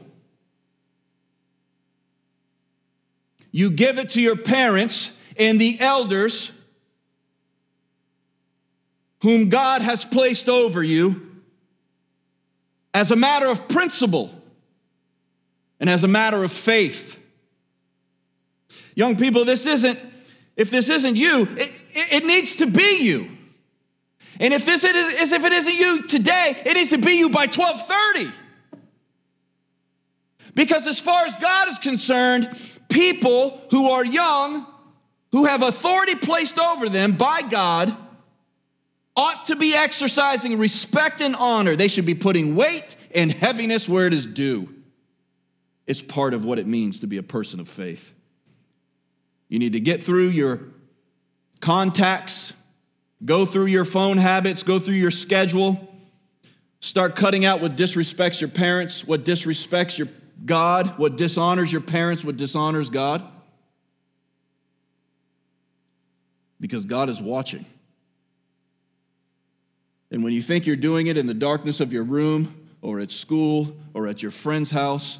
You 3.51 3.69
give 3.69 3.99
it 3.99 4.11
to 4.11 4.21
your 4.21 4.37
parents 4.37 5.11
and 5.37 5.59
the 5.59 5.79
elders 5.79 6.51
whom 9.21 9.49
God 9.49 9.81
has 9.81 10.05
placed 10.05 10.49
over 10.49 10.81
you 10.81 11.29
as 12.93 13.11
a 13.11 13.15
matter 13.15 13.47
of 13.47 13.67
principle 13.67 14.31
and 15.79 15.89
as 15.89 16.03
a 16.03 16.07
matter 16.07 16.43
of 16.43 16.51
faith. 16.51 17.17
Young 18.95 19.15
people, 19.15 19.45
this 19.45 19.65
isn't, 19.65 19.99
if 20.55 20.69
this 20.69 20.89
isn't 20.89 21.15
you, 21.15 21.47
it, 21.57 21.71
it 21.93 22.25
needs 22.25 22.55
to 22.57 22.67
be 22.67 23.03
you. 23.03 23.37
And 24.39 24.53
if 24.53 24.65
this 24.65 24.83
is, 24.83 25.31
if 25.31 25.43
it 25.43 25.51
isn't 25.51 25.75
you 25.75 26.03
today, 26.07 26.55
it 26.65 26.73
needs 26.75 26.89
to 26.89 26.97
be 26.97 27.13
you 27.13 27.29
by 27.29 27.47
1230. 27.47 28.31
Because 30.53 30.87
as 30.87 30.99
far 30.99 31.25
as 31.25 31.35
God 31.37 31.69
is 31.69 31.79
concerned, 31.79 32.49
people 32.89 33.61
who 33.71 33.91
are 33.91 34.05
young, 34.05 34.65
who 35.31 35.45
have 35.45 35.61
authority 35.61 36.15
placed 36.15 36.59
over 36.59 36.89
them 36.89 37.13
by 37.13 37.41
God, 37.41 37.95
ought 39.15 39.45
to 39.45 39.55
be 39.55 39.75
exercising 39.75 40.57
respect 40.57 41.21
and 41.21 41.35
honor. 41.35 41.75
They 41.75 41.87
should 41.87 42.05
be 42.05 42.15
putting 42.15 42.55
weight 42.55 42.95
and 43.13 43.31
heaviness 43.31 43.87
where 43.87 44.07
it 44.07 44.13
is 44.13 44.25
due. 44.25 44.73
It's 45.85 46.01
part 46.01 46.33
of 46.33 46.45
what 46.45 46.59
it 46.59 46.67
means 46.67 46.99
to 47.01 47.07
be 47.07 47.17
a 47.17 47.23
person 47.23 47.59
of 47.59 47.67
faith. 47.67 48.13
You 49.49 49.59
need 49.59 49.73
to 49.73 49.79
get 49.79 50.01
through 50.01 50.27
your 50.29 50.61
contacts, 51.59 52.53
go 53.23 53.45
through 53.45 53.67
your 53.67 53.85
phone 53.85 54.17
habits, 54.17 54.63
go 54.63 54.79
through 54.79 54.95
your 54.95 55.11
schedule, 55.11 55.87
start 56.79 57.15
cutting 57.15 57.45
out 57.45 57.61
what 57.61 57.75
disrespects 57.75 58.41
your 58.41 58.49
parents, 58.49 59.05
what 59.05 59.23
disrespects 59.23 59.97
your 59.97 60.07
God, 60.45 60.97
what 60.97 61.17
dishonors 61.17 61.71
your 61.71 61.81
parents, 61.81 62.23
what 62.23 62.37
dishonors 62.37 62.89
God? 62.89 63.23
Because 66.59 66.85
God 66.85 67.09
is 67.09 67.21
watching. 67.21 67.65
And 70.11 70.23
when 70.23 70.33
you 70.33 70.41
think 70.41 70.67
you're 70.67 70.75
doing 70.75 71.07
it 71.07 71.17
in 71.17 71.25
the 71.25 71.33
darkness 71.33 71.79
of 71.79 71.93
your 71.93 72.03
room 72.03 72.69
or 72.81 72.99
at 72.99 73.11
school 73.11 73.75
or 73.93 74.07
at 74.07 74.21
your 74.21 74.31
friend's 74.31 74.71
house, 74.71 75.19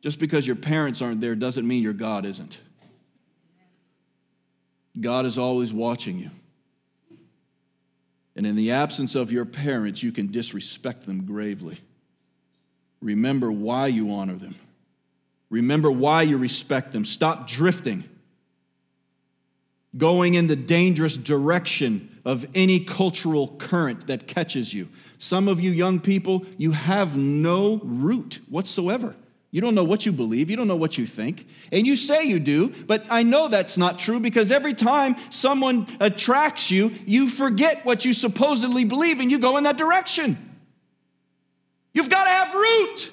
just 0.00 0.18
because 0.18 0.46
your 0.46 0.56
parents 0.56 1.00
aren't 1.00 1.20
there 1.20 1.34
doesn't 1.34 1.66
mean 1.66 1.82
your 1.82 1.92
God 1.92 2.26
isn't. 2.26 2.58
God 5.00 5.24
is 5.24 5.38
always 5.38 5.72
watching 5.72 6.18
you. 6.18 6.30
And 8.34 8.46
in 8.46 8.56
the 8.56 8.70
absence 8.70 9.14
of 9.14 9.30
your 9.30 9.44
parents, 9.44 10.02
you 10.02 10.12
can 10.12 10.30
disrespect 10.30 11.06
them 11.06 11.26
gravely. 11.26 11.78
Remember 13.00 13.52
why 13.52 13.88
you 13.88 14.12
honor 14.12 14.34
them. 14.34 14.54
Remember 15.50 15.90
why 15.90 16.22
you 16.22 16.38
respect 16.38 16.92
them. 16.92 17.04
Stop 17.04 17.46
drifting, 17.46 18.04
going 19.96 20.34
in 20.34 20.46
the 20.46 20.56
dangerous 20.56 21.16
direction 21.16 22.20
of 22.24 22.46
any 22.54 22.80
cultural 22.80 23.48
current 23.48 24.06
that 24.06 24.26
catches 24.26 24.72
you. 24.72 24.88
Some 25.18 25.48
of 25.48 25.60
you 25.60 25.70
young 25.70 26.00
people, 26.00 26.46
you 26.56 26.72
have 26.72 27.16
no 27.16 27.80
root 27.84 28.40
whatsoever. 28.48 29.14
You 29.52 29.60
don't 29.60 29.74
know 29.74 29.84
what 29.84 30.06
you 30.06 30.12
believe, 30.12 30.48
you 30.48 30.56
don't 30.56 30.66
know 30.66 30.76
what 30.76 30.96
you 30.96 31.04
think. 31.04 31.46
And 31.70 31.86
you 31.86 31.94
say 31.94 32.24
you 32.24 32.40
do, 32.40 32.70
but 32.86 33.04
I 33.10 33.22
know 33.22 33.48
that's 33.48 33.76
not 33.76 33.98
true 33.98 34.18
because 34.18 34.50
every 34.50 34.72
time 34.72 35.14
someone 35.28 35.86
attracts 36.00 36.70
you, 36.70 36.90
you 37.04 37.28
forget 37.28 37.84
what 37.84 38.06
you 38.06 38.14
supposedly 38.14 38.84
believe 38.84 39.20
and 39.20 39.30
you 39.30 39.38
go 39.38 39.58
in 39.58 39.64
that 39.64 39.76
direction. 39.76 40.38
You've 41.92 42.08
got 42.08 42.24
to 42.24 42.30
have 42.30 42.54
root. 42.54 43.12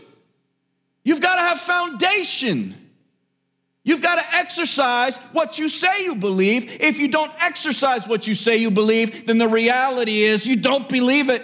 You've 1.03 1.19
got 1.19 1.35
to 1.35 1.41
have 1.41 1.59
foundation. 1.59 2.73
You've 3.83 4.01
got 4.01 4.15
to 4.15 4.35
exercise 4.37 5.17
what 5.33 5.59
you 5.59 5.67
say 5.67 6.05
you 6.05 6.15
believe. 6.15 6.77
If 6.79 6.99
you 6.99 7.09
don't 7.09 7.33
exercise 7.41 8.07
what 8.07 8.27
you 8.27 8.33
say 8.33 8.55
you 8.57 8.71
believe, 8.71 9.25
then 9.27 9.39
the 9.39 9.47
reality 9.49 10.21
is 10.21 10.47
you 10.47 10.55
don't 10.55 10.87
believe 10.87 11.27
it. 11.29 11.43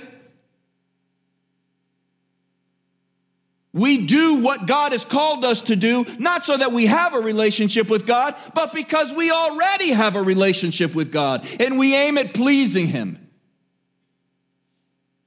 We 3.76 4.08
do 4.08 4.42
what 4.42 4.68
God 4.68 4.94
has 4.94 5.04
called 5.04 5.44
us 5.44 5.64
to 5.64 5.76
do, 5.76 6.06
not 6.18 6.46
so 6.46 6.56
that 6.56 6.72
we 6.72 6.86
have 6.86 7.14
a 7.14 7.20
relationship 7.20 7.90
with 7.90 8.06
God, 8.06 8.34
but 8.54 8.74
because 8.74 9.14
we 9.14 9.32
already 9.32 9.90
have 9.90 10.16
a 10.16 10.22
relationship 10.24 10.96
with 10.96 11.12
God 11.12 11.46
and 11.60 11.78
we 11.78 11.94
aim 11.94 12.18
at 12.18 12.34
pleasing 12.34 12.88
Him. 12.88 13.20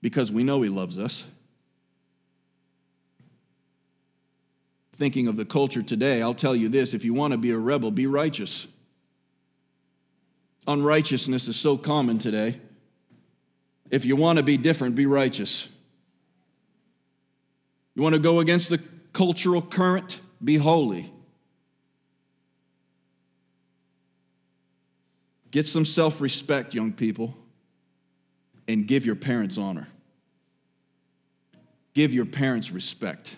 Because 0.01 0.33
we 0.33 0.45
know 0.45 0.63
He 0.63 0.71
loves 0.71 0.99
us. 0.99 1.27
thinking 4.99 5.29
of 5.29 5.37
the 5.37 5.45
culture 5.45 5.81
today, 5.81 6.21
I'll 6.21 6.35
tell 6.35 6.57
you 6.57 6.69
this 6.69 6.93
if 6.93 7.05
you 7.05 7.15
want 7.15 7.31
to 7.33 7.39
be 7.39 7.51
a 7.51 7.57
rebel, 7.57 7.93
be 7.93 8.09
righteous. 8.09 8.67
Unrighteousness 10.67 11.47
is 11.47 11.57
so 11.57 11.79
common 11.79 12.19
today. 12.19 12.61
If 13.91 14.05
you 14.05 14.17
want 14.17 14.39
to 14.39 14.43
be 14.43 14.57
different, 14.57 14.97
be 14.97 15.07
righteous. 15.07 15.69
You 17.99 18.03
want 18.03 18.15
to 18.15 18.21
go 18.21 18.39
against 18.39 18.69
the 18.69 18.81
cultural 19.13 19.61
current, 19.61 20.21
be 20.43 20.57
holy. 20.57 21.13
Get 25.51 25.67
some 25.67 25.85
self 25.85 26.21
respect, 26.21 26.75
young 26.75 26.93
people, 26.93 27.37
and 28.69 28.87
give 28.87 29.05
your 29.05 29.17
parents 29.17 29.59
honor. 29.59 29.89
Give 31.93 32.15
your 32.15 32.25
parents 32.25 32.71
respect. 32.71 33.35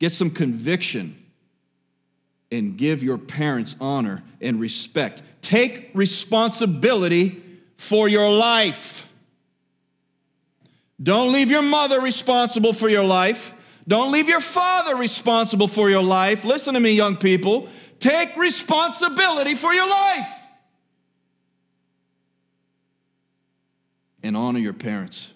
Get 0.00 0.12
some 0.12 0.30
conviction 0.30 1.24
and 2.50 2.76
give 2.76 3.04
your 3.04 3.16
parents 3.16 3.76
honor 3.80 4.24
and 4.40 4.58
respect. 4.58 5.22
Take 5.40 5.92
responsibility 5.94 7.40
for 7.76 8.08
your 8.08 8.28
life. 8.28 9.06
Don't 11.02 11.32
leave 11.32 11.50
your 11.50 11.62
mother 11.62 12.00
responsible 12.00 12.72
for 12.72 12.88
your 12.88 13.04
life. 13.04 13.54
Don't 13.88 14.12
leave 14.12 14.28
your 14.28 14.40
father 14.40 14.94
responsible 14.94 15.66
for 15.66 15.90
your 15.90 16.02
life. 16.02 16.44
Listen 16.44 16.74
to 16.74 16.80
me, 16.80 16.92
young 16.92 17.16
people. 17.16 17.68
Take 17.98 18.36
responsibility 18.36 19.54
for 19.54 19.72
your 19.72 19.88
life. 19.88 20.28
And 24.22 24.36
honor 24.36 24.60
your 24.60 24.72
parents. 24.72 25.32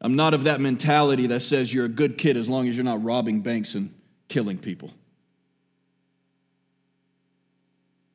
I'm 0.00 0.16
not 0.16 0.34
of 0.34 0.44
that 0.44 0.60
mentality 0.60 1.26
that 1.28 1.40
says 1.40 1.72
you're 1.72 1.84
a 1.84 1.88
good 1.88 2.18
kid 2.18 2.36
as 2.36 2.48
long 2.48 2.68
as 2.68 2.76
you're 2.76 2.84
not 2.84 3.04
robbing 3.04 3.42
banks 3.42 3.74
and 3.74 3.94
killing 4.28 4.58
people. 4.58 4.90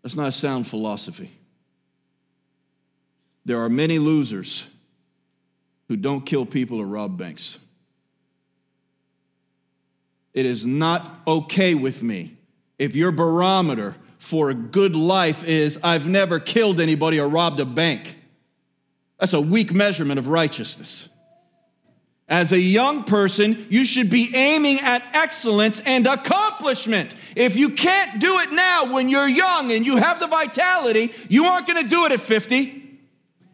That's 0.02 0.16
not 0.16 0.28
a 0.28 0.32
sound 0.32 0.68
philosophy. 0.68 1.32
There 3.46 3.62
are 3.62 3.70
many 3.70 4.00
losers 4.00 4.68
who 5.88 5.96
don't 5.96 6.26
kill 6.26 6.46
people 6.46 6.82
or 6.82 6.86
rob 6.86 7.18
banks. 7.18 7.60
It 10.34 10.46
is 10.46 10.66
not 10.66 11.22
okay 11.28 11.76
with 11.76 12.04
me 12.04 12.36
if 12.78 12.96
your 12.96 13.12
barometer 13.12 13.96
for 14.18 14.50
a 14.50 14.54
good 14.54 14.96
life 14.96 15.44
is 15.44 15.80
I've 15.84 16.08
never 16.08 16.40
killed 16.40 16.82
anybody 16.82 17.20
or 17.20 17.30
robbed 17.30 17.60
a 17.60 17.66
bank. 17.66 18.18
That's 19.20 19.34
a 19.34 19.40
weak 19.40 19.74
measurement 19.74 20.20
of 20.20 20.28
righteousness. 20.28 21.08
As 22.28 22.52
a 22.52 22.60
young 22.60 23.04
person, 23.04 23.68
you 23.70 23.86
should 23.86 24.10
be 24.10 24.36
aiming 24.36 24.80
at 24.80 25.04
excellence 25.14 25.80
and 25.82 26.08
accomplishment. 26.08 27.14
If 27.36 27.56
you 27.56 27.70
can't 27.70 28.20
do 28.20 28.40
it 28.40 28.52
now 28.52 28.92
when 28.92 29.10
you're 29.10 29.28
young 29.28 29.72
and 29.72 29.86
you 29.86 29.98
have 29.98 30.20
the 30.20 30.28
vitality, 30.28 31.14
you 31.30 31.46
aren't 31.46 31.68
going 31.68 31.84
to 31.84 31.90
do 31.90 32.06
it 32.06 32.12
at 32.12 32.20
50. 32.20 32.85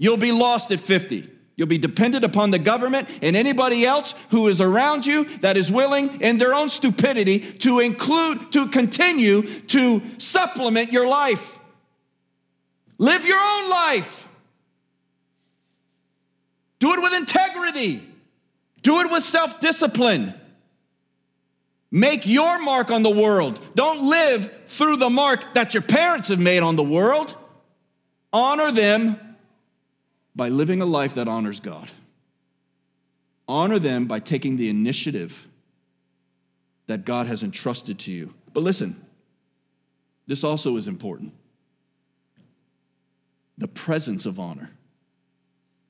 You'll 0.02 0.18
be 0.18 0.32
lost 0.32 0.72
at 0.72 0.80
50. 0.80 1.30
You'll 1.56 1.68
be 1.68 1.78
dependent 1.78 2.26
upon 2.26 2.50
the 2.50 2.58
government 2.58 3.08
and 3.22 3.36
anybody 3.36 3.86
else 3.86 4.16
who 4.32 4.48
is 4.48 4.60
around 4.60 5.06
you 5.06 5.26
that 5.42 5.58
is 5.58 5.72
willing 5.72 6.22
in 6.22 6.38
their 6.38 6.56
own 6.56 6.70
stupidity 6.70 7.38
to 7.60 7.80
include 7.82 8.52
to 8.54 8.68
continue 8.70 9.44
to 9.68 10.02
supplement 10.18 10.92
your 10.92 11.08
life. 11.08 11.60
Live 12.98 13.28
your 13.28 13.40
own 13.40 13.70
life. 13.70 14.28
Do 16.80 16.96
it 16.96 17.04
with 17.04 17.14
integrity. 17.14 18.02
Do 18.82 19.02
it 19.02 19.12
with 19.12 19.24
self 19.24 19.60
discipline. 19.60 20.34
Make 21.92 22.26
your 22.26 22.60
mark 22.60 22.90
on 22.90 23.04
the 23.04 23.12
world. 23.12 23.60
Don't 23.76 24.10
live 24.10 24.52
through 24.66 24.98
the 24.98 25.12
mark 25.12 25.54
that 25.54 25.76
your 25.76 25.84
parents 25.84 26.30
have 26.30 26.40
made 26.40 26.64
on 26.64 26.76
the 26.76 26.84
world. 26.84 27.36
Honor 28.34 28.72
them 28.72 29.20
by 30.36 30.50
living 30.50 30.82
a 30.82 30.86
life 30.86 31.16
that 31.16 31.28
honors 31.28 31.60
God. 31.60 31.92
Honor 33.48 33.80
them 33.80 34.06
by 34.06 34.20
taking 34.20 34.58
the 34.58 34.70
initiative 34.70 35.48
that 36.88 37.06
God 37.06 37.28
has 37.28 37.44
entrusted 37.44 38.00
to 38.00 38.12
you. 38.12 38.34
But 38.54 38.64
listen, 38.64 39.06
this 40.28 40.44
also 40.44 40.78
is 40.78 40.88
important 40.88 41.34
the 43.58 43.68
presence 43.68 44.26
of 44.26 44.40
honor. 44.40 44.72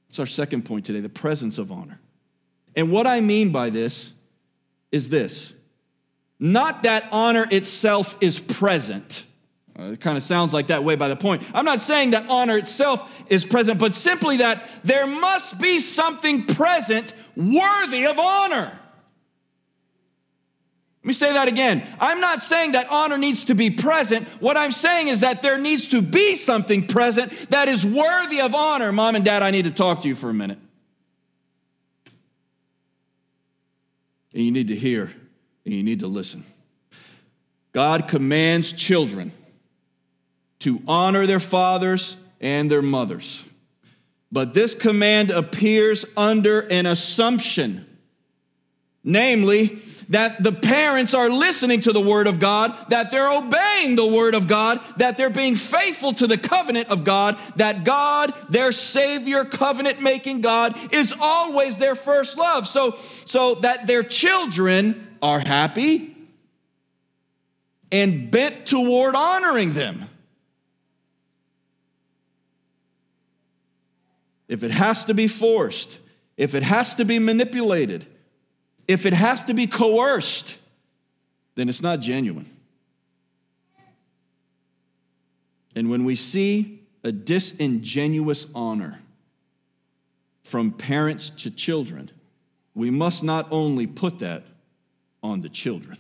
It's 0.10 0.20
our 0.20 0.26
second 0.26 0.64
point 0.64 0.86
today 0.86 1.00
the 1.00 1.08
presence 1.08 1.58
of 1.58 1.72
honor. 1.72 2.00
And 2.76 2.92
what 2.92 3.08
I 3.08 3.22
mean 3.22 3.52
by 3.52 3.70
this 3.70 4.12
is 4.92 5.10
this 5.10 5.54
not 6.38 6.84
that 6.84 7.08
honor 7.12 7.48
itself 7.50 8.18
is 8.20 8.40
present. 8.40 9.24
It 9.90 10.00
kind 10.00 10.18
of 10.18 10.24
sounds 10.24 10.54
like 10.54 10.68
that 10.68 10.84
way 10.84 10.96
by 10.96 11.08
the 11.08 11.16
point. 11.16 11.44
I'm 11.54 11.66
not 11.66 11.80
saying 11.80 12.12
that 12.12 12.30
honor 12.30 12.58
itself 12.58 13.24
is 13.30 13.46
present, 13.46 13.80
but 13.80 13.96
simply 13.96 14.38
that 14.38 14.68
there 14.84 15.08
must 15.08 15.60
be 15.60 15.80
something 15.80 16.46
present 16.46 17.14
worthy 17.36 18.06
of 18.06 18.20
honor. 18.20 18.78
Let 21.04 21.08
me 21.08 21.14
say 21.14 21.34
that 21.34 21.48
again. 21.48 21.84
I'm 22.00 22.20
not 22.20 22.44
saying 22.44 22.74
that 22.74 22.88
honor 22.92 23.18
needs 23.18 23.46
to 23.46 23.56
be 23.56 23.72
present. 23.72 24.28
What 24.40 24.56
I'm 24.56 24.72
saying 24.72 25.08
is 25.08 25.22
that 25.22 25.42
there 25.42 25.58
needs 25.58 25.88
to 25.88 26.02
be 26.02 26.36
something 26.36 26.86
present 26.86 27.32
that 27.50 27.68
is 27.68 27.86
worthy 27.86 28.42
of 28.42 28.54
honor. 28.54 28.92
Mom 28.92 29.16
and 29.16 29.26
dad, 29.26 29.42
I 29.42 29.50
need 29.50 29.66
to 29.66 29.72
talk 29.72 30.04
to 30.04 30.08
you 30.08 30.16
for 30.16 30.30
a 30.30 30.34
minute. 30.34 30.60
and 34.34 34.44
you 34.44 34.52
need 34.52 34.70
to 34.70 34.76
hear 34.76 35.12
and 35.66 35.74
you 35.74 35.84
need 35.84 36.00
to 36.02 36.08
listen. 36.08 36.44
God 37.74 38.08
commands 38.08 38.72
children 38.72 39.32
to 40.62 40.82
honor 40.88 41.28
their 41.28 41.40
fathers 41.40 42.18
and 42.40 42.70
their 42.70 42.82
mothers. 42.82 43.44
But 44.32 44.54
this 44.54 44.74
command 44.74 45.30
appears 45.30 46.06
under 46.16 46.62
an 46.62 46.86
assumption, 46.86 47.86
namely, 49.04 49.80
that 50.10 50.44
the 50.44 50.52
parents 50.52 51.14
are 51.14 51.30
listening 51.30 51.82
to 51.82 51.94
the 51.94 52.02
word 52.02 52.28
of 52.28 52.40
God, 52.40 52.76
that 52.90 53.12
they're 53.12 53.32
obeying 53.32 53.96
the 53.96 54.06
word 54.06 54.36
of 54.36 54.48
God, 54.48 54.80
that 54.98 55.18
they're 55.18 55.30
being 55.30 55.56
faithful 55.56 56.14
to 56.14 56.28
the 56.28 56.38
covenant 56.38 56.90
of 56.90 57.04
God, 57.04 57.38
that 57.56 57.84
God, 57.84 58.34
their 58.50 58.72
Savior, 58.72 59.46
covenant 59.46 60.02
making 60.02 60.42
God, 60.42 60.78
is 60.94 61.14
always 61.20 61.78
their 61.78 61.96
first 61.96 62.38
love. 62.38 62.68
So, 62.68 62.98
so 63.26 63.56
that 63.56 63.88
their 63.88 64.04
children 64.04 65.18
are 65.22 65.40
happy 65.40 66.16
and 67.92 68.32
bent 68.32 68.66
toward 68.66 69.16
honoring 69.16 69.74
them. 69.74 70.10
If 74.52 74.64
it 74.64 74.72
has 74.72 75.06
to 75.06 75.14
be 75.14 75.30
forced, 75.30 75.98
if 76.36 76.54
it 76.54 76.62
has 76.62 76.96
to 76.96 77.06
be 77.06 77.20
manipulated, 77.20 78.06
if 78.86 79.06
it 79.06 79.14
has 79.14 79.46
to 79.46 79.54
be 79.54 79.66
coerced, 79.66 80.58
then 81.56 81.70
it's 81.70 81.82
not 81.82 82.02
genuine. 82.02 82.46
And 85.74 85.90
when 85.90 86.04
we 86.04 86.18
see 86.18 86.82
a 87.02 87.14
disingenuous 87.14 88.46
honor 88.54 89.00
from 90.44 90.72
parents 90.72 91.30
to 91.30 91.50
children, 91.50 92.12
we 92.76 92.90
must 92.90 93.24
not 93.24 93.48
only 93.52 93.88
put 93.88 94.20
that 94.20 94.44
on 95.24 95.40
the 95.40 95.50
children. 95.50 95.98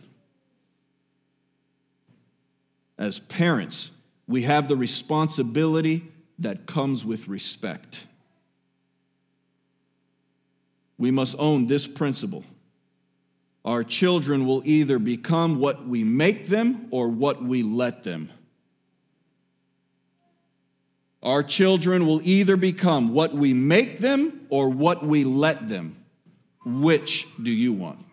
As 2.98 3.18
parents, 3.18 3.92
we 4.28 4.42
have 4.42 4.68
the 4.68 4.76
responsibility 4.76 6.04
that 6.38 6.66
comes 6.66 7.06
with 7.06 7.30
respect. 7.30 8.08
We 11.02 11.10
must 11.10 11.36
own 11.40 11.66
this 11.66 11.88
principle. 11.88 12.44
Our 13.66 13.84
children 13.84 14.46
will 14.46 14.62
either 14.66 15.00
become 15.00 15.60
what 15.60 15.88
we 15.88 16.04
make 16.04 16.46
them 16.46 16.90
or 16.92 17.08
what 17.08 17.44
we 17.44 17.64
let 17.64 18.04
them. 18.04 18.32
Our 21.24 21.42
children 21.42 22.06
will 22.06 22.22
either 22.24 22.56
become 22.56 23.16
what 23.16 23.34
we 23.34 23.52
make 23.52 23.98
them 23.98 24.42
or 24.50 24.70
what 24.70 25.04
we 25.04 25.24
let 25.24 25.68
them. 25.68 25.98
Which 26.64 27.28
do 27.42 27.50
you 27.50 27.74
want? 27.74 28.06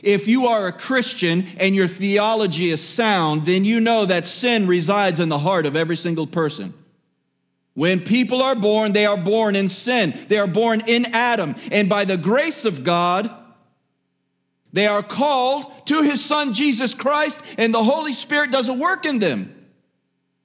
If 0.00 0.28
you 0.28 0.46
are 0.46 0.68
a 0.68 0.72
Christian 0.72 1.48
and 1.58 1.74
your 1.74 1.88
theology 1.88 2.70
is 2.70 2.80
sound, 2.80 3.46
then 3.46 3.64
you 3.64 3.80
know 3.80 4.06
that 4.06 4.28
sin 4.28 4.68
resides 4.68 5.18
in 5.18 5.28
the 5.28 5.40
heart 5.40 5.66
of 5.66 5.74
every 5.74 5.96
single 5.96 6.28
person. 6.28 6.72
When 7.78 8.00
people 8.00 8.42
are 8.42 8.56
born, 8.56 8.92
they 8.92 9.06
are 9.06 9.16
born 9.16 9.54
in 9.54 9.68
sin. 9.68 10.18
They 10.26 10.38
are 10.38 10.48
born 10.48 10.82
in 10.88 11.14
Adam. 11.14 11.54
And 11.70 11.88
by 11.88 12.06
the 12.06 12.16
grace 12.16 12.64
of 12.64 12.82
God, 12.82 13.32
they 14.72 14.88
are 14.88 15.00
called 15.00 15.86
to 15.86 16.02
his 16.02 16.24
son 16.24 16.54
Jesus 16.54 16.92
Christ, 16.92 17.40
and 17.56 17.72
the 17.72 17.84
Holy 17.84 18.12
Spirit 18.12 18.50
does 18.50 18.68
a 18.68 18.74
work 18.74 19.06
in 19.06 19.20
them. 19.20 19.54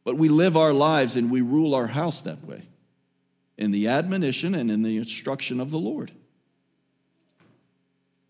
But 0.03 0.15
we 0.15 0.29
live 0.29 0.55
our 0.55 0.73
lives 0.73 1.15
and 1.15 1.31
we 1.31 1.41
rule 1.41 1.73
our 1.73 1.87
house 1.87 2.21
that 2.21 2.45
way 2.45 2.61
in 3.57 3.71
the 3.71 3.87
admonition 3.87 4.53
and 4.53 4.69
in 4.69 4.83
the 4.83 4.97
instruction 4.97 5.59
of 5.59 5.71
the 5.71 5.79
Lord. 5.79 6.11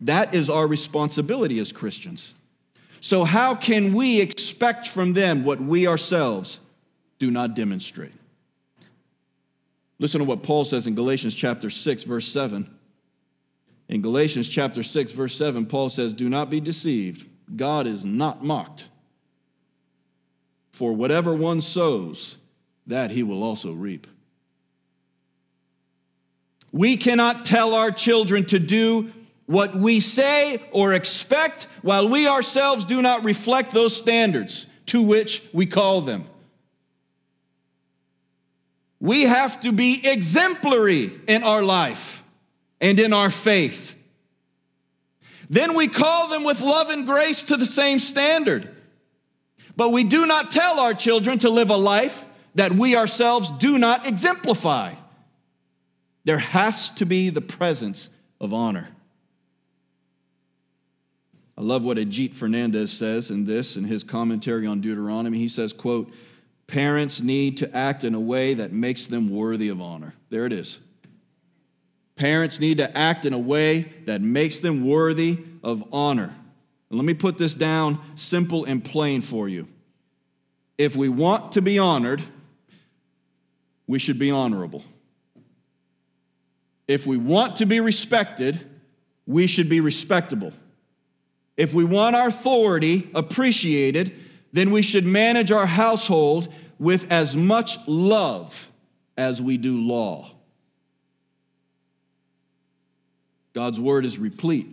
That 0.00 0.34
is 0.34 0.48
our 0.48 0.66
responsibility 0.66 1.58
as 1.58 1.72
Christians. 1.72 2.32
So, 3.02 3.24
how 3.24 3.54
can 3.54 3.92
we 3.92 4.22
expect 4.22 4.88
from 4.88 5.12
them 5.12 5.44
what 5.44 5.60
we 5.60 5.86
ourselves 5.86 6.58
do 7.18 7.30
not 7.30 7.54
demonstrate? 7.54 8.12
Listen 10.04 10.18
to 10.18 10.26
what 10.26 10.42
Paul 10.42 10.66
says 10.66 10.86
in 10.86 10.94
Galatians 10.94 11.34
chapter 11.34 11.70
6, 11.70 12.04
verse 12.04 12.28
7. 12.28 12.68
In 13.88 14.02
Galatians 14.02 14.46
chapter 14.46 14.82
6, 14.82 15.12
verse 15.12 15.34
7, 15.34 15.64
Paul 15.64 15.88
says, 15.88 16.12
Do 16.12 16.28
not 16.28 16.50
be 16.50 16.60
deceived. 16.60 17.26
God 17.56 17.86
is 17.86 18.04
not 18.04 18.44
mocked. 18.44 18.84
For 20.72 20.92
whatever 20.92 21.34
one 21.34 21.62
sows, 21.62 22.36
that 22.86 23.12
he 23.12 23.22
will 23.22 23.42
also 23.42 23.72
reap. 23.72 24.06
We 26.70 26.98
cannot 26.98 27.46
tell 27.46 27.72
our 27.74 27.90
children 27.90 28.44
to 28.48 28.58
do 28.58 29.10
what 29.46 29.74
we 29.74 30.00
say 30.00 30.62
or 30.70 30.92
expect 30.92 31.66
while 31.80 32.10
we 32.10 32.28
ourselves 32.28 32.84
do 32.84 33.00
not 33.00 33.24
reflect 33.24 33.72
those 33.72 33.96
standards 33.96 34.66
to 34.84 35.00
which 35.00 35.42
we 35.54 35.64
call 35.64 36.02
them. 36.02 36.26
We 39.04 39.24
have 39.24 39.60
to 39.60 39.70
be 39.70 40.00
exemplary 40.02 41.12
in 41.26 41.42
our 41.42 41.62
life 41.62 42.24
and 42.80 42.98
in 42.98 43.12
our 43.12 43.28
faith. 43.28 43.94
Then 45.50 45.74
we 45.74 45.88
call 45.88 46.28
them 46.28 46.42
with 46.42 46.62
love 46.62 46.88
and 46.88 47.04
grace 47.04 47.44
to 47.44 47.58
the 47.58 47.66
same 47.66 47.98
standard. 47.98 48.74
But 49.76 49.90
we 49.90 50.04
do 50.04 50.24
not 50.24 50.52
tell 50.52 50.80
our 50.80 50.94
children 50.94 51.38
to 51.40 51.50
live 51.50 51.68
a 51.68 51.76
life 51.76 52.24
that 52.54 52.72
we 52.72 52.96
ourselves 52.96 53.50
do 53.50 53.76
not 53.76 54.06
exemplify. 54.06 54.94
There 56.24 56.38
has 56.38 56.88
to 56.92 57.04
be 57.04 57.28
the 57.28 57.42
presence 57.42 58.08
of 58.40 58.54
honor. 58.54 58.88
I 61.58 61.60
love 61.60 61.84
what 61.84 61.98
Ajith 61.98 62.32
Fernandez 62.32 62.90
says 62.90 63.30
in 63.30 63.44
this 63.44 63.76
in 63.76 63.84
his 63.84 64.02
commentary 64.02 64.66
on 64.66 64.80
Deuteronomy. 64.80 65.36
He 65.36 65.48
says, 65.48 65.74
quote, 65.74 66.10
parents 66.66 67.20
need 67.20 67.58
to 67.58 67.76
act 67.76 68.04
in 68.04 68.14
a 68.14 68.20
way 68.20 68.54
that 68.54 68.72
makes 68.72 69.06
them 69.06 69.30
worthy 69.30 69.68
of 69.68 69.80
honor. 69.80 70.14
There 70.30 70.46
it 70.46 70.52
is. 70.52 70.78
Parents 72.16 72.60
need 72.60 72.78
to 72.78 72.96
act 72.96 73.26
in 73.26 73.32
a 73.32 73.38
way 73.38 73.92
that 74.06 74.20
makes 74.20 74.60
them 74.60 74.86
worthy 74.86 75.38
of 75.62 75.84
honor. 75.92 76.34
And 76.90 76.98
let 76.98 77.04
me 77.04 77.14
put 77.14 77.38
this 77.38 77.54
down 77.54 78.00
simple 78.14 78.64
and 78.64 78.84
plain 78.84 79.20
for 79.20 79.48
you. 79.48 79.66
If 80.78 80.96
we 80.96 81.08
want 81.08 81.52
to 81.52 81.62
be 81.62 81.78
honored, 81.78 82.22
we 83.86 83.98
should 83.98 84.18
be 84.18 84.30
honorable. 84.30 84.84
If 86.86 87.06
we 87.06 87.16
want 87.16 87.56
to 87.56 87.66
be 87.66 87.80
respected, 87.80 88.60
we 89.26 89.46
should 89.46 89.68
be 89.68 89.80
respectable. 89.80 90.52
If 91.56 91.72
we 91.72 91.84
want 91.84 92.16
our 92.16 92.28
authority 92.28 93.10
appreciated, 93.14 94.12
then 94.54 94.70
we 94.70 94.82
should 94.82 95.04
manage 95.04 95.50
our 95.50 95.66
household 95.66 96.46
with 96.78 97.10
as 97.10 97.34
much 97.34 97.76
love 97.88 98.70
as 99.16 99.42
we 99.42 99.56
do 99.56 99.80
law. 99.80 100.30
God's 103.52 103.80
word 103.80 104.04
is 104.04 104.16
replete 104.16 104.68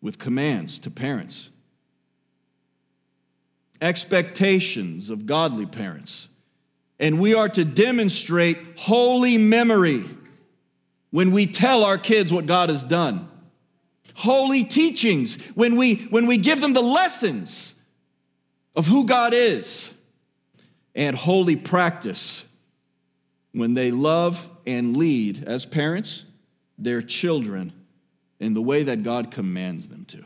with 0.00 0.20
commands 0.20 0.78
to 0.80 0.90
parents, 0.90 1.50
expectations 3.82 5.10
of 5.10 5.26
godly 5.26 5.66
parents. 5.66 6.28
And 7.00 7.18
we 7.18 7.34
are 7.34 7.48
to 7.48 7.64
demonstrate 7.64 8.56
holy 8.76 9.36
memory 9.36 10.04
when 11.10 11.32
we 11.32 11.46
tell 11.46 11.82
our 11.82 11.98
kids 11.98 12.32
what 12.32 12.46
God 12.46 12.68
has 12.68 12.84
done 12.84 13.28
holy 14.14 14.64
teachings, 14.64 15.36
when 15.54 15.76
we, 15.76 15.94
when 16.10 16.26
we 16.26 16.36
give 16.36 16.60
them 16.60 16.72
the 16.72 16.80
lessons 16.80 17.74
of 18.78 18.86
who 18.86 19.04
God 19.04 19.34
is, 19.34 19.92
and 20.94 21.16
holy 21.16 21.56
practice 21.56 22.44
when 23.50 23.74
they 23.74 23.90
love 23.90 24.48
and 24.68 24.96
lead 24.96 25.42
as 25.42 25.66
parents 25.66 26.24
their 26.78 27.02
children 27.02 27.72
in 28.38 28.54
the 28.54 28.62
way 28.62 28.84
that 28.84 29.02
God 29.02 29.32
commands 29.32 29.88
them 29.88 30.04
to. 30.04 30.24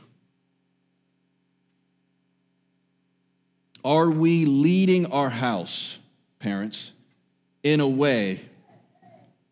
Are 3.83 4.11
we 4.11 4.45
leading 4.45 5.07
our 5.07 5.31
house, 5.31 5.99
parents, 6.39 6.93
in 7.63 7.81
a 7.81 7.89
way 7.89 8.43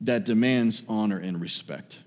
that 0.02 0.26
demands 0.26 0.82
honor 0.90 1.16
and 1.16 1.40
respect? 1.40 2.00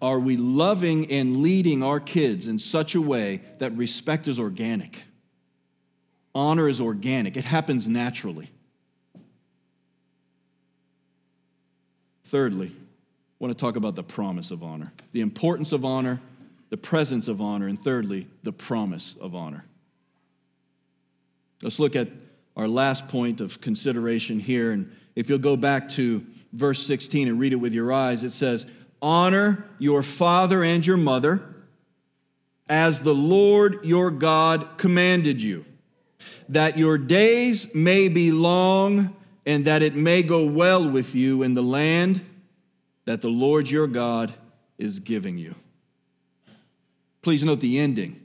Are 0.00 0.20
we 0.20 0.36
loving 0.36 1.10
and 1.10 1.38
leading 1.38 1.82
our 1.82 1.98
kids 1.98 2.46
in 2.46 2.58
such 2.58 2.94
a 2.94 3.00
way 3.00 3.40
that 3.58 3.72
respect 3.72 4.28
is 4.28 4.38
organic? 4.38 5.04
Honor 6.34 6.68
is 6.68 6.80
organic, 6.80 7.36
it 7.36 7.44
happens 7.44 7.88
naturally. 7.88 8.50
Thirdly, 12.24 12.68
I 12.68 13.34
want 13.38 13.56
to 13.56 13.60
talk 13.60 13.76
about 13.76 13.96
the 13.96 14.02
promise 14.02 14.50
of 14.50 14.62
honor, 14.62 14.92
the 15.12 15.20
importance 15.20 15.72
of 15.72 15.84
honor, 15.84 16.20
the 16.70 16.76
presence 16.76 17.26
of 17.26 17.40
honor, 17.40 17.66
and 17.66 17.80
thirdly, 17.82 18.26
the 18.42 18.52
promise 18.52 19.16
of 19.20 19.34
honor. 19.34 19.64
Let's 21.62 21.78
look 21.78 21.96
at 21.96 22.08
our 22.56 22.68
last 22.68 23.08
point 23.08 23.40
of 23.40 23.60
consideration 23.60 24.38
here. 24.38 24.72
And 24.72 24.94
if 25.16 25.28
you'll 25.28 25.38
go 25.38 25.56
back 25.56 25.88
to 25.90 26.24
verse 26.52 26.84
16 26.86 27.28
and 27.28 27.40
read 27.40 27.52
it 27.52 27.56
with 27.56 27.72
your 27.72 27.92
eyes, 27.92 28.22
it 28.22 28.32
says, 28.32 28.66
Honor 29.00 29.64
your 29.78 30.02
father 30.02 30.62
and 30.62 30.86
your 30.86 30.96
mother 30.96 31.42
as 32.68 33.00
the 33.00 33.14
Lord 33.14 33.84
your 33.84 34.10
God 34.10 34.76
commanded 34.76 35.40
you, 35.40 35.64
that 36.48 36.78
your 36.78 36.98
days 36.98 37.74
may 37.74 38.08
be 38.08 38.30
long 38.30 39.16
and 39.46 39.64
that 39.64 39.82
it 39.82 39.94
may 39.94 40.22
go 40.22 40.44
well 40.44 40.88
with 40.88 41.14
you 41.14 41.42
in 41.42 41.54
the 41.54 41.62
land 41.62 42.20
that 43.06 43.20
the 43.22 43.28
Lord 43.28 43.70
your 43.70 43.86
God 43.86 44.34
is 44.76 45.00
giving 45.00 45.38
you. 45.38 45.54
Please 47.22 47.42
note 47.42 47.60
the 47.60 47.78
ending 47.78 48.20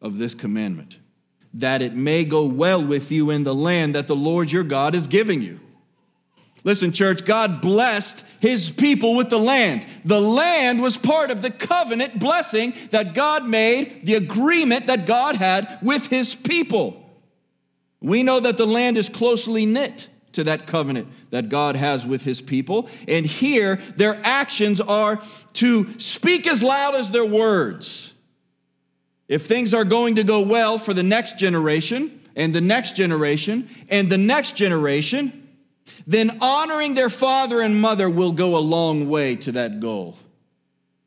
of 0.00 0.18
this 0.18 0.34
commandment 0.34 0.98
that 1.52 1.82
it 1.82 1.94
may 1.94 2.24
go 2.24 2.44
well 2.44 2.82
with 2.82 3.10
you 3.10 3.30
in 3.30 3.42
the 3.42 3.54
land 3.54 3.94
that 3.94 4.06
the 4.06 4.16
Lord 4.16 4.52
your 4.52 4.62
God 4.62 4.94
is 4.94 5.06
giving 5.06 5.42
you. 5.42 5.58
Listen, 6.62 6.92
church, 6.92 7.24
God 7.24 7.62
blessed 7.62 8.24
his 8.40 8.70
people 8.70 9.14
with 9.14 9.30
the 9.30 9.38
land. 9.38 9.86
The 10.04 10.20
land 10.20 10.82
was 10.82 10.98
part 10.98 11.30
of 11.30 11.40
the 11.40 11.50
covenant 11.50 12.18
blessing 12.18 12.74
that 12.90 13.14
God 13.14 13.46
made, 13.46 14.04
the 14.04 14.14
agreement 14.14 14.86
that 14.86 15.06
God 15.06 15.36
had 15.36 15.78
with 15.82 16.08
his 16.08 16.34
people. 16.34 17.10
We 18.00 18.22
know 18.22 18.40
that 18.40 18.56
the 18.56 18.66
land 18.66 18.96
is 18.98 19.08
closely 19.08 19.64
knit 19.66 20.08
to 20.32 20.44
that 20.44 20.66
covenant 20.66 21.08
that 21.30 21.48
God 21.48 21.76
has 21.76 22.06
with 22.06 22.24
his 22.24 22.40
people. 22.40 22.88
And 23.08 23.26
here, 23.26 23.76
their 23.96 24.20
actions 24.24 24.80
are 24.80 25.20
to 25.54 25.98
speak 25.98 26.46
as 26.46 26.62
loud 26.62 26.94
as 26.94 27.10
their 27.10 27.24
words. 27.24 28.12
if 29.30 29.46
things 29.46 29.72
are 29.72 29.84
going 29.84 30.16
to 30.16 30.24
go 30.24 30.40
well 30.40 30.76
for 30.76 30.92
the 30.92 31.04
next 31.04 31.38
generation 31.38 32.20
and 32.34 32.52
the 32.52 32.60
next 32.60 32.96
generation 32.96 33.70
and 33.88 34.10
the 34.10 34.18
next 34.18 34.56
generation, 34.56 35.39
then 36.06 36.38
honoring 36.40 36.94
their 36.94 37.10
father 37.10 37.60
and 37.60 37.80
mother 37.80 38.08
will 38.08 38.32
go 38.32 38.56
a 38.56 38.58
long 38.58 39.08
way 39.08 39.36
to 39.36 39.52
that 39.52 39.80
goal. 39.80 40.16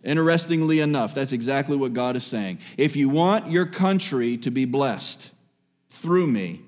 Interestingly 0.03 0.81
enough, 0.81 1.13
that's 1.13 1.31
exactly 1.31 1.77
what 1.77 1.93
God 1.93 2.15
is 2.17 2.25
saying. 2.25 2.59
If 2.77 2.95
you 2.95 3.09
want 3.09 3.51
your 3.51 3.65
country 3.65 4.37
to 4.37 4.51
be 4.51 4.65
blessed 4.65 5.31
through 5.89 6.27
me, 6.27 6.61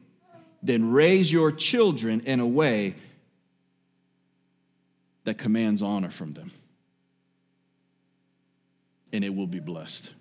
then 0.63 0.91
raise 0.91 1.31
your 1.31 1.51
children 1.51 2.21
in 2.21 2.39
a 2.39 2.47
way 2.47 2.95
that 5.25 5.37
commands 5.37 5.81
honor 5.81 6.09
from 6.09 6.33
them. 6.33 6.51
And 9.11 9.23
it 9.23 9.35
will 9.35 9.47
be 9.47 9.59
blessed. 9.59 10.13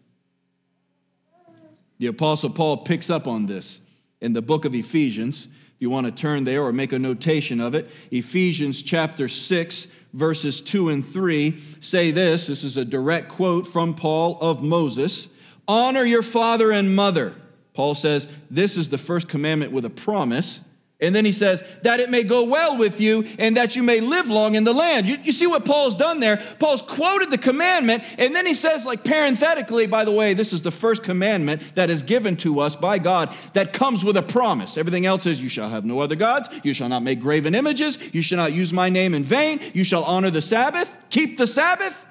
The 1.98 2.08
Apostle 2.08 2.50
Paul 2.50 2.78
picks 2.78 3.08
up 3.08 3.28
on 3.28 3.46
this 3.46 3.80
in 4.20 4.32
the 4.32 4.42
book 4.42 4.64
of 4.64 4.74
Ephesians. 4.74 5.48
You 5.84 5.90
want 5.90 6.06
to 6.06 6.12
turn 6.12 6.44
there 6.44 6.62
or 6.62 6.72
make 6.72 6.94
a 6.94 6.98
notation 6.98 7.60
of 7.60 7.74
it, 7.74 7.90
Ephesians 8.10 8.80
chapter 8.80 9.28
6, 9.28 9.86
verses 10.14 10.62
2 10.62 10.88
and 10.88 11.04
3 11.04 11.62
say 11.82 12.10
this. 12.10 12.46
This 12.46 12.64
is 12.64 12.78
a 12.78 12.86
direct 12.86 13.28
quote 13.28 13.66
from 13.66 13.92
Paul 13.92 14.38
of 14.40 14.62
Moses 14.62 15.28
Honor 15.68 16.02
your 16.02 16.22
father 16.22 16.72
and 16.72 16.96
mother. 16.96 17.34
Paul 17.74 17.94
says, 17.94 18.28
This 18.50 18.78
is 18.78 18.88
the 18.88 18.96
first 18.96 19.28
commandment 19.28 19.72
with 19.72 19.84
a 19.84 19.90
promise. 19.90 20.60
And 21.04 21.14
then 21.14 21.24
he 21.24 21.32
says, 21.32 21.62
that 21.82 22.00
it 22.00 22.10
may 22.10 22.22
go 22.22 22.42
well 22.42 22.76
with 22.76 23.00
you 23.00 23.26
and 23.38 23.56
that 23.56 23.76
you 23.76 23.82
may 23.82 24.00
live 24.00 24.28
long 24.28 24.54
in 24.54 24.64
the 24.64 24.72
land. 24.72 25.08
You, 25.08 25.18
you, 25.22 25.32
see 25.32 25.46
what 25.46 25.64
Paul's 25.64 25.94
done 25.94 26.20
there? 26.20 26.38
Paul's 26.58 26.82
quoted 26.82 27.30
the 27.30 27.38
commandment, 27.38 28.02
and 28.18 28.34
then 28.34 28.46
he 28.46 28.54
says, 28.54 28.84
like 28.84 29.04
parenthetically, 29.04 29.86
by 29.86 30.04
the 30.04 30.10
way, 30.10 30.34
this 30.34 30.52
is 30.52 30.62
the 30.62 30.70
first 30.70 31.02
commandment 31.02 31.62
that 31.74 31.90
is 31.90 32.02
given 32.02 32.36
to 32.38 32.60
us 32.60 32.74
by 32.74 32.98
God 32.98 33.34
that 33.52 33.72
comes 33.72 34.04
with 34.04 34.16
a 34.16 34.22
promise. 34.22 34.76
Everything 34.76 35.06
else 35.06 35.26
is, 35.26 35.40
you 35.40 35.48
shall 35.48 35.68
have 35.68 35.84
no 35.84 36.00
other 36.00 36.16
gods, 36.16 36.48
you 36.62 36.72
shall 36.72 36.88
not 36.88 37.02
make 37.02 37.20
graven 37.20 37.54
images, 37.54 37.98
you 38.12 38.22
shall 38.22 38.38
not 38.38 38.52
use 38.52 38.72
my 38.72 38.88
name 38.88 39.14
in 39.14 39.24
vain, 39.24 39.60
you 39.74 39.84
shall 39.84 40.04
honor 40.04 40.30
the 40.30 40.42
Sabbath, 40.42 40.96
keep 41.10 41.38
the 41.38 41.46
Sabbath. 41.46 42.04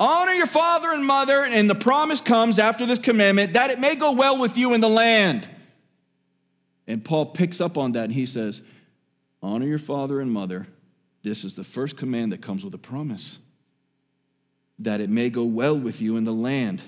Honor 0.00 0.32
your 0.32 0.46
father 0.46 0.90
and 0.90 1.06
mother, 1.06 1.44
and 1.44 1.70
the 1.70 1.74
promise 1.74 2.20
comes 2.20 2.58
after 2.58 2.84
this 2.84 2.98
commandment 2.98 3.52
that 3.52 3.70
it 3.70 3.78
may 3.78 3.94
go 3.94 4.10
well 4.10 4.36
with 4.36 4.56
you 4.56 4.74
in 4.74 4.80
the 4.80 4.88
land. 4.88 5.48
And 6.86 7.04
Paul 7.04 7.26
picks 7.26 7.60
up 7.60 7.78
on 7.78 7.92
that 7.92 8.04
and 8.04 8.12
he 8.12 8.26
says, 8.26 8.62
Honor 9.42 9.66
your 9.66 9.78
father 9.78 10.20
and 10.20 10.30
mother. 10.30 10.66
This 11.22 11.44
is 11.44 11.54
the 11.54 11.64
first 11.64 11.96
command 11.96 12.32
that 12.32 12.42
comes 12.42 12.64
with 12.64 12.74
a 12.74 12.78
promise 12.78 13.38
that 14.78 15.00
it 15.00 15.08
may 15.08 15.30
go 15.30 15.44
well 15.44 15.78
with 15.78 16.00
you 16.02 16.16
in 16.16 16.24
the 16.24 16.32
land. 16.32 16.82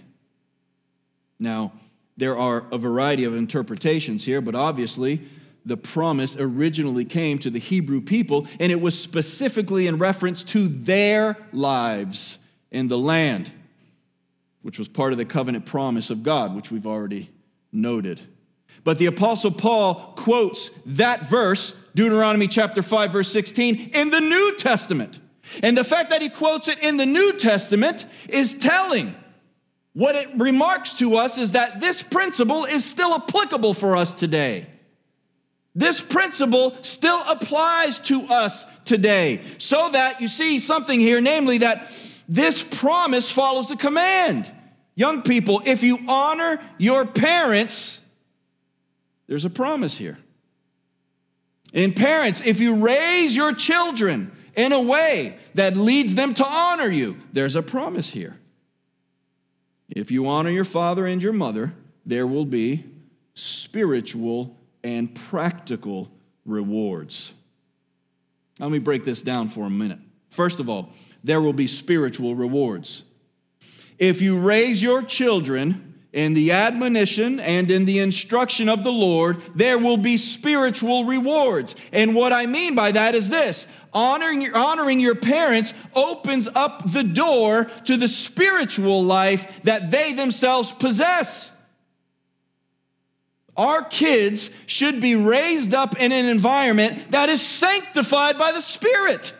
Now, 1.39 1.73
there 2.17 2.37
are 2.37 2.65
a 2.73 2.79
variety 2.79 3.25
of 3.25 3.35
interpretations 3.37 4.25
here, 4.25 4.41
but 4.41 4.55
obviously, 4.55 5.23
the 5.65 5.77
promise 5.77 6.37
originally 6.39 7.05
came 7.05 7.39
to 7.41 7.51
the 7.51 7.59
Hebrew 7.59 8.01
people, 8.01 8.47
and 8.59 8.73
it 8.73 8.81
was 8.81 8.99
specifically 8.99 9.87
in 9.87 9.99
reference 9.99 10.43
to 10.45 10.69
their 10.69 11.37
lives 11.53 12.39
in 12.71 12.89
the 12.89 12.99
land, 12.99 13.51
which 14.63 14.79
was 14.79 14.89
part 14.89 15.13
of 15.13 15.19
the 15.19 15.25
covenant 15.25 15.67
promise 15.67 16.11
of 16.11 16.23
God, 16.23 16.55
which 16.55 16.71
we've 16.71 16.87
already 16.87 17.31
noted. 17.73 18.21
But 18.87 18.99
the 18.99 19.07
Apostle 19.07 19.51
Paul 19.51 19.96
quotes 20.14 20.70
that 20.87 21.29
verse, 21.29 21.75
Deuteronomy 21.96 22.46
chapter 22.46 22.85
5, 22.85 23.11
verse 23.11 23.33
16, 23.33 23.90
in 23.92 24.11
the 24.11 24.20
New 24.20 24.55
Testament. 24.59 25.18
And 25.61 25.77
the 25.77 25.83
fact 25.83 26.11
that 26.11 26.22
he 26.22 26.29
quotes 26.29 26.68
it 26.68 26.79
in 26.79 26.96
the 26.96 27.05
New 27.05 27.33
Testament 27.33 28.07
is 28.29 28.55
telling. 28.55 29.16
What 29.92 30.14
it 30.14 30.29
remarks 30.37 30.92
to 31.01 31.16
us 31.16 31.37
is 31.37 31.51
that 31.51 31.81
this 31.81 32.01
principle 32.01 32.64
is 32.64 32.85
still 32.85 33.12
applicable 33.12 33.75
for 33.75 33.96
us 33.96 34.12
today. 34.12 34.68
This 35.75 36.01
principle 36.01 36.77
still 36.83 37.20
applies 37.27 37.99
to 37.99 38.22
us 38.27 38.66
today. 38.85 39.40
So 39.59 39.90
that 39.90 40.20
you 40.20 40.29
see 40.29 40.61
something 40.61 41.01
here, 41.01 41.20
namely 41.20 41.59
that 41.59 41.90
this 42.29 42.62
promise 42.62 43.33
follows 43.33 43.68
the 43.68 43.77
command. 43.77 44.49
Young 44.94 45.22
people, 45.22 45.61
if 45.64 45.83
you 45.83 45.99
honor 46.07 46.61
your 46.79 47.05
parents, 47.05 48.01
there's 49.27 49.45
a 49.45 49.51
promise 49.51 49.99
here. 49.99 50.19
And 51.75 51.95
parents, 51.95 52.43
if 52.45 52.61
you 52.61 52.77
raise 52.77 53.35
your 53.35 53.53
children 53.53 54.33
in 54.55 54.73
a 54.73 54.81
way 54.81 55.37
that 55.55 55.77
leads 55.77 56.15
them 56.15 56.33
to 56.35 56.47
honor 56.47 56.89
you, 56.89 57.17
there's 57.33 57.57
a 57.57 57.62
promise 57.62 58.11
here. 58.11 58.39
If 59.89 60.11
you 60.11 60.27
honor 60.27 60.51
your 60.51 60.65
father 60.65 61.07
and 61.07 61.23
your 61.23 61.33
mother, 61.33 61.75
there 62.05 62.27
will 62.27 62.45
be 62.45 62.85
spiritual 63.35 64.57
and 64.83 65.15
practical 65.15 66.11
rewards. 66.45 67.33
Let 68.59 68.71
me 68.71 68.79
break 68.79 69.05
this 69.05 69.23
down 69.23 69.49
for 69.49 69.67
a 69.67 69.71
minute. 69.71 69.99
First 70.29 70.61
of 70.61 70.69
all, 70.69 70.91
there 71.23 71.41
will 71.41 71.53
be 71.53 71.67
spiritual 71.67 72.35
rewards. 72.35 73.03
If 73.99 74.23
you 74.23 74.39
raise 74.39 74.83
your 74.83 75.03
children 75.03 75.86
in 76.16 76.33
the 76.33 76.50
admonition 76.50 77.38
and 77.38 77.70
in 77.70 77.85
the 77.85 77.98
instruction 77.98 78.70
of 78.70 78.83
the 78.83 78.90
Lord, 78.90 79.42
there 79.55 79.79
will 79.79 79.98
be 79.98 80.16
spiritual 80.16 81.05
rewards. 81.05 81.76
And 81.92 82.14
what 82.14 82.33
I 82.33 82.46
mean 82.46 82.74
by 82.74 82.92
that 82.92 83.14
is 83.14 83.29
this 83.29 83.66
honoring, 83.92 84.55
honoring 84.55 84.98
your 84.98 85.14
parents 85.14 85.74
opens 85.94 86.48
up 86.48 86.90
the 86.90 87.05
door 87.05 87.66
to 87.85 87.98
the 87.98 88.09
spiritual 88.09 89.05
life 89.05 89.62
that 89.64 89.90
they 89.90 90.14
themselves 90.14 90.72
possess. 90.72 91.50
Our 93.55 93.83
kids 93.83 94.48
should 94.64 95.02
be 95.02 95.16
raised 95.16 95.74
up 95.74 96.00
in 96.00 96.12
an 96.12 96.24
environment 96.24 97.11
that 97.11 97.29
is 97.29 97.42
sanctified 97.42 98.38
by 98.38 98.52
the 98.52 98.62
Spirit, 98.62 99.35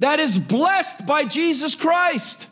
that 0.00 0.20
is 0.20 0.38
blessed 0.38 1.06
by 1.06 1.24
Jesus 1.24 1.74
Christ. 1.74 2.46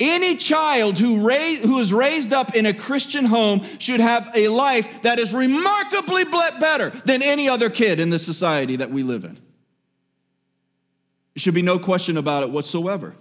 Any 0.00 0.36
child 0.36 0.98
who, 0.98 1.18
who 1.18 1.78
is 1.80 1.92
raised 1.92 2.32
up 2.32 2.54
in 2.54 2.66
a 2.66 2.74
Christian 2.74 3.24
home 3.24 3.66
should 3.78 3.98
have 3.98 4.30
a 4.34 4.48
life 4.48 5.02
that 5.02 5.18
is 5.18 5.34
remarkably 5.34 6.24
better 6.24 6.90
than 7.04 7.20
any 7.20 7.48
other 7.48 7.68
kid 7.68 7.98
in 7.98 8.10
the 8.10 8.20
society 8.20 8.76
that 8.76 8.92
we 8.92 9.02
live 9.02 9.24
in. 9.24 9.34
There 9.34 11.42
should 11.42 11.54
be 11.54 11.62
no 11.62 11.80
question 11.80 12.16
about 12.16 12.44
it 12.44 12.50
whatsoever. 12.50 13.16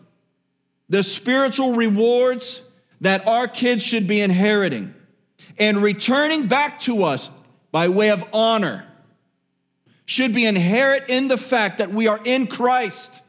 The 0.90 1.02
spiritual 1.02 1.74
rewards 1.74 2.62
that 3.02 3.28
our 3.28 3.48
kids 3.48 3.84
should 3.84 4.08
be 4.08 4.22
inheriting 4.22 4.94
and 5.58 5.82
returning 5.82 6.48
back 6.48 6.80
to 6.82 7.04
us 7.04 7.32
by 7.72 7.90
way 7.90 8.10
of 8.10 8.24
honor 8.32 8.86
should 10.06 10.34
be 10.34 10.46
inherent 10.46 11.10
in 11.10 11.28
the 11.28 11.38
fact 11.38 11.80
that 11.80 11.92
we 11.92 12.08
are 12.08 12.20
in 12.24 12.48
Christ 12.48 13.22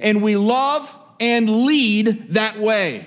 and 0.00 0.22
we 0.22 0.36
love 0.36 0.98
and 1.20 1.48
lead 1.66 2.30
that 2.30 2.58
way. 2.58 3.06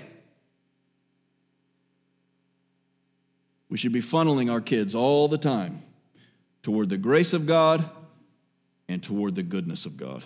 We 3.69 3.77
should 3.77 3.91
be 3.91 4.01
funneling 4.01 4.51
our 4.51 4.61
kids 4.61 4.95
all 4.95 5.27
the 5.27 5.37
time 5.37 5.83
toward 6.63 6.89
the 6.89 6.97
grace 6.97 7.33
of 7.33 7.45
God 7.45 7.89
and 8.87 9.03
toward 9.03 9.35
the 9.35 9.43
goodness 9.43 9.85
of 9.85 9.97
God. 9.97 10.23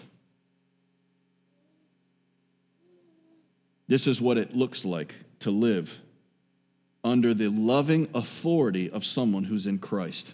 This 3.88 4.08
is 4.08 4.22
what 4.22 4.38
it 4.38 4.56
looks 4.56 4.86
like 4.86 5.16
to 5.40 5.52
live 5.52 6.00
under 7.04 7.34
the 7.34 7.50
loving 7.50 8.08
authority 8.14 8.90
of 8.90 9.04
someone 9.04 9.44
who's 9.44 9.66
in 9.66 9.80
Christ. 9.80 10.34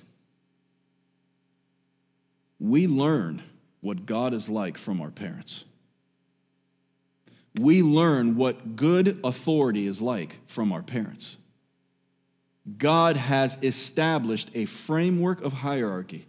We 2.60 2.88
learn 2.88 3.42
what 3.82 4.06
God 4.06 4.34
is 4.34 4.50
like 4.50 4.78
from 4.78 5.02
our 5.02 5.12
parents 5.12 5.64
we 7.60 7.82
learn 7.82 8.36
what 8.36 8.76
good 8.76 9.20
authority 9.24 9.88
is 9.88 10.02
like 10.02 10.38
from 10.48 10.72
our 10.72 10.82
parents. 10.82 11.38
God 12.78 13.16
has 13.16 13.58
established 13.62 14.52
a 14.54 14.66
framework 14.66 15.42
of 15.42 15.54
hierarchy. 15.54 16.26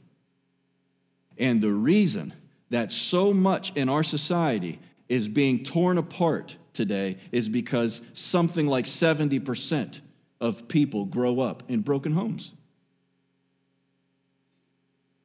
And 1.36 1.60
the 1.60 1.72
reason 1.72 2.32
that 2.70 2.92
so 2.92 3.32
much 3.32 3.72
in 3.74 3.88
our 3.88 4.02
society 4.02 4.78
is 5.08 5.28
being 5.28 5.64
torn 5.64 5.98
apart 5.98 6.56
today 6.72 7.16
is 7.32 7.48
because 7.48 8.00
something 8.12 8.66
like 8.66 8.84
70% 8.84 10.00
of 10.40 10.68
people 10.68 11.04
grow 11.04 11.40
up 11.40 11.62
in 11.68 11.80
broken 11.80 12.12
homes. 12.12 12.52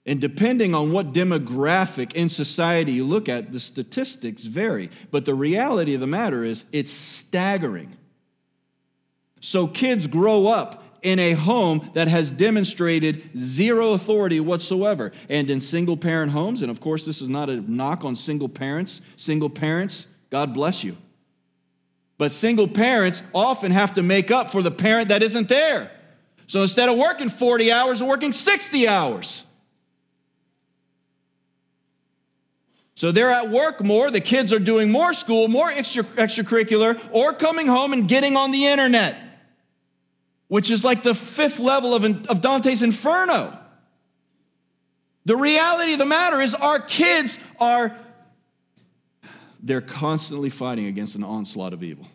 And 0.05 0.19
depending 0.19 0.75
on 0.75 0.91
what 0.91 1.13
demographic 1.13 2.13
in 2.13 2.29
society 2.29 2.91
you 2.93 3.05
look 3.05 3.29
at, 3.29 3.53
the 3.53 3.59
statistics 3.59 4.43
vary. 4.43 4.89
But 5.11 5.23
the 5.25 5.35
reality 5.35 5.93
of 5.93 6.01
the 6.01 6.07
matter 6.07 6.43
is, 6.43 6.65
it's 6.73 6.91
staggering. 6.91 7.95
So 9.39 9.65
kids 9.67 10.07
grow 10.07 10.47
up 10.47 10.83
in 11.03 11.19
a 11.19 11.33
home 11.33 11.89
that 11.93 12.07
has 12.07 12.31
demonstrated 12.31 13.29
zero 13.37 13.91
authority 13.91 14.39
whatsoever. 14.39 15.11
And 15.29 15.49
in 15.49 15.61
single 15.61 15.97
parent 15.97 16.31
homes, 16.31 16.61
and 16.61 16.71
of 16.71 16.79
course, 16.81 17.05
this 17.05 17.21
is 17.21 17.29
not 17.29 17.49
a 17.49 17.59
knock 17.69 18.03
on 18.03 18.15
single 18.15 18.49
parents, 18.49 19.01
single 19.15 19.49
parents, 19.49 20.07
God 20.29 20.53
bless 20.53 20.83
you. 20.83 20.97
But 22.17 22.31
single 22.31 22.67
parents 22.67 23.21
often 23.33 23.71
have 23.71 23.93
to 23.95 24.03
make 24.03 24.31
up 24.31 24.49
for 24.49 24.61
the 24.61 24.71
parent 24.71 25.09
that 25.09 25.23
isn't 25.23 25.49
there. 25.49 25.91
So 26.47 26.61
instead 26.61 26.89
of 26.89 26.97
working 26.97 27.29
40 27.29 27.71
hours, 27.71 27.99
they're 27.99 28.07
working 28.07 28.31
60 28.31 28.87
hours. 28.87 29.43
So 32.95 33.11
they're 33.11 33.31
at 33.31 33.49
work 33.49 33.83
more, 33.83 34.11
the 34.11 34.21
kids 34.21 34.53
are 34.53 34.59
doing 34.59 34.91
more 34.91 35.13
school, 35.13 35.47
more 35.47 35.69
extra, 35.69 36.03
extracurricular, 36.03 36.99
or 37.11 37.33
coming 37.33 37.67
home 37.67 37.91
and 37.91 38.07
getting 38.07 38.37
on 38.37 38.51
the 38.51 38.67
internet, 38.67 39.15
which 40.47 40.69
is 40.69 40.83
like 40.83 41.01
the 41.01 41.15
fifth 41.15 41.59
level 41.59 41.95
of, 41.95 42.03
of 42.27 42.41
Dante's 42.41 42.83
Inferno. 42.83 43.57
The 45.25 45.35
reality 45.35 45.93
of 45.93 45.99
the 45.99 46.05
matter 46.05 46.39
is, 46.39 46.53
our 46.53 46.79
kids 46.79 47.39
are, 47.59 47.97
they're 49.61 49.81
constantly 49.81 50.49
fighting 50.49 50.85
against 50.85 51.15
an 51.15 51.23
onslaught 51.23 51.73
of 51.73 51.81
evil. 51.81 52.07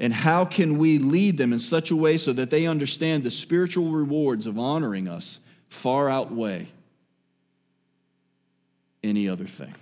And 0.00 0.12
how 0.12 0.44
can 0.44 0.76
we 0.76 0.98
lead 0.98 1.38
them 1.38 1.52
in 1.52 1.58
such 1.58 1.90
a 1.90 1.96
way 1.96 2.18
so 2.18 2.32
that 2.34 2.50
they 2.50 2.66
understand 2.66 3.24
the 3.24 3.30
spiritual 3.30 3.90
rewards 3.90 4.46
of 4.46 4.58
honoring 4.58 5.08
us 5.08 5.38
far 5.68 6.10
outweigh 6.10 6.68
any 9.02 9.28
other 9.28 9.46
thing. 9.46 9.74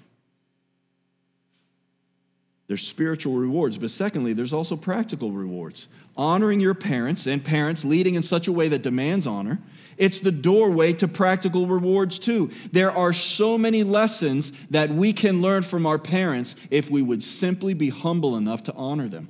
There's 2.68 2.87
spiritual 2.87 3.35
rewards, 3.35 3.79
but 3.79 3.90
secondly, 3.90 4.33
there's 4.33 4.52
also 4.52 4.76
practical 4.76 5.31
rewards. 5.31 5.87
Honoring 6.16 6.61
your 6.61 6.74
parents 6.74 7.26
and 7.26 7.44
parents 7.44 7.85
leading 7.85 8.16
in 8.16 8.24
such 8.24 8.48
a 8.48 8.52
way 8.52 8.68
that 8.68 8.83
demands 8.83 9.26
honor, 9.26 9.61
it's 9.96 10.18
the 10.18 10.33
doorway 10.33 10.92
to 10.94 11.07
practical 11.07 11.66
rewards 11.66 12.18
too. 12.18 12.50
There 12.72 12.90
are 12.90 13.12
so 13.12 13.57
many 13.57 13.85
lessons 13.85 14.50
that 14.70 14.90
we 14.90 15.12
can 15.12 15.40
learn 15.40 15.62
from 15.62 15.87
our 15.87 15.98
parents 15.98 16.57
if 16.70 16.90
we 16.90 17.02
would 17.02 17.22
simply 17.22 17.72
be 17.72 17.90
humble 17.90 18.37
enough 18.37 18.64
to 18.64 18.74
honor 18.74 19.09
them. 19.09 19.29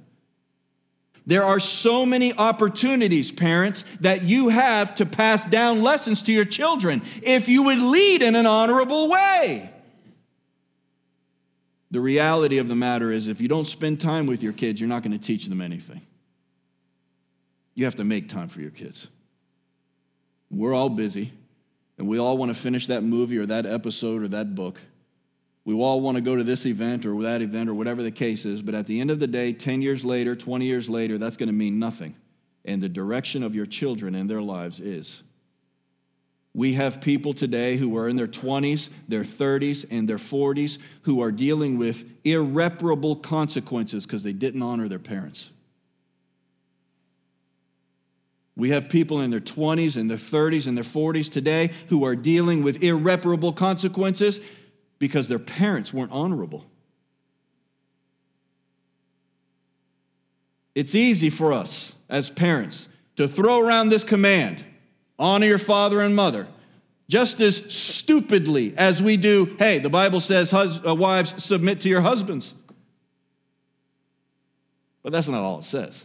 There 1.26 1.44
are 1.44 1.60
so 1.60 2.06
many 2.06 2.32
opportunities, 2.32 3.32
parents, 3.32 3.84
that 4.00 4.22
you 4.22 4.48
have 4.48 4.94
to 4.96 5.06
pass 5.06 5.44
down 5.44 5.82
lessons 5.82 6.22
to 6.22 6.32
your 6.32 6.44
children 6.44 7.02
if 7.20 7.48
you 7.48 7.64
would 7.64 7.80
lead 7.80 8.22
in 8.22 8.34
an 8.36 8.46
honorable 8.46 9.08
way. 9.08 9.70
The 11.90 12.00
reality 12.00 12.58
of 12.58 12.68
the 12.68 12.74
matter 12.74 13.12
is, 13.12 13.28
if 13.28 13.40
you 13.40 13.48
don't 13.48 13.66
spend 13.66 14.00
time 14.00 14.26
with 14.26 14.42
your 14.42 14.52
kids, 14.52 14.80
you're 14.80 14.88
not 14.88 15.02
going 15.02 15.16
to 15.16 15.24
teach 15.24 15.46
them 15.46 15.60
anything. 15.60 16.00
You 17.74 17.84
have 17.84 17.94
to 17.96 18.04
make 18.04 18.28
time 18.28 18.48
for 18.48 18.60
your 18.60 18.70
kids. 18.70 19.08
We're 20.50 20.74
all 20.74 20.88
busy, 20.88 21.32
and 21.98 22.08
we 22.08 22.18
all 22.18 22.36
want 22.38 22.54
to 22.54 22.60
finish 22.60 22.86
that 22.88 23.02
movie 23.02 23.38
or 23.38 23.46
that 23.46 23.66
episode 23.66 24.22
or 24.22 24.28
that 24.28 24.54
book. 24.54 24.80
We 25.64 25.74
all 25.74 26.00
want 26.00 26.16
to 26.16 26.20
go 26.20 26.36
to 26.36 26.44
this 26.44 26.64
event 26.64 27.06
or 27.06 27.20
that 27.22 27.42
event 27.42 27.68
or 27.68 27.74
whatever 27.74 28.02
the 28.02 28.12
case 28.12 28.44
is, 28.44 28.62
but 28.62 28.74
at 28.74 28.86
the 28.86 29.00
end 29.00 29.10
of 29.10 29.18
the 29.18 29.26
day, 29.26 29.52
10 29.52 29.82
years 29.82 30.04
later, 30.04 30.36
20 30.36 30.64
years 30.64 30.88
later, 30.88 31.18
that's 31.18 31.36
going 31.36 31.48
to 31.48 31.52
mean 31.52 31.78
nothing. 31.78 32.14
And 32.64 32.82
the 32.82 32.88
direction 32.88 33.42
of 33.42 33.54
your 33.54 33.66
children 33.66 34.14
and 34.14 34.30
their 34.30 34.42
lives 34.42 34.80
is. 34.80 35.22
We 36.56 36.72
have 36.72 37.02
people 37.02 37.34
today 37.34 37.76
who 37.76 37.98
are 37.98 38.08
in 38.08 38.16
their 38.16 38.26
20s, 38.26 38.88
their 39.08 39.24
30s, 39.24 39.84
and 39.90 40.08
their 40.08 40.16
40s 40.16 40.78
who 41.02 41.20
are 41.20 41.30
dealing 41.30 41.76
with 41.76 42.06
irreparable 42.24 43.16
consequences 43.16 44.06
because 44.06 44.22
they 44.22 44.32
didn't 44.32 44.62
honor 44.62 44.88
their 44.88 44.98
parents. 44.98 45.50
We 48.56 48.70
have 48.70 48.88
people 48.88 49.20
in 49.20 49.30
their 49.30 49.38
20s 49.38 49.98
and 49.98 50.08
their 50.08 50.16
30s 50.16 50.66
and 50.66 50.78
their 50.78 50.82
40s 50.82 51.30
today 51.30 51.72
who 51.88 52.06
are 52.06 52.16
dealing 52.16 52.62
with 52.62 52.82
irreparable 52.82 53.52
consequences 53.52 54.40
because 54.98 55.28
their 55.28 55.38
parents 55.38 55.92
weren't 55.92 56.10
honorable. 56.10 56.64
It's 60.74 60.94
easy 60.94 61.28
for 61.28 61.52
us 61.52 61.92
as 62.08 62.30
parents 62.30 62.88
to 63.16 63.28
throw 63.28 63.60
around 63.60 63.90
this 63.90 64.04
command 64.04 64.64
honor 65.18 65.46
your 65.46 65.58
father 65.58 66.00
and 66.00 66.14
mother. 66.14 66.46
Just 67.08 67.40
as 67.40 67.72
stupidly 67.72 68.74
as 68.76 69.00
we 69.00 69.16
do, 69.16 69.54
hey, 69.58 69.78
the 69.78 69.88
Bible 69.88 70.20
says, 70.20 70.50
hus- 70.50 70.80
uh, 70.84 70.94
wives, 70.94 71.42
submit 71.42 71.80
to 71.82 71.88
your 71.88 72.00
husbands. 72.00 72.54
But 75.02 75.12
that's 75.12 75.28
not 75.28 75.40
all 75.40 75.60
it 75.60 75.64
says. 75.64 76.04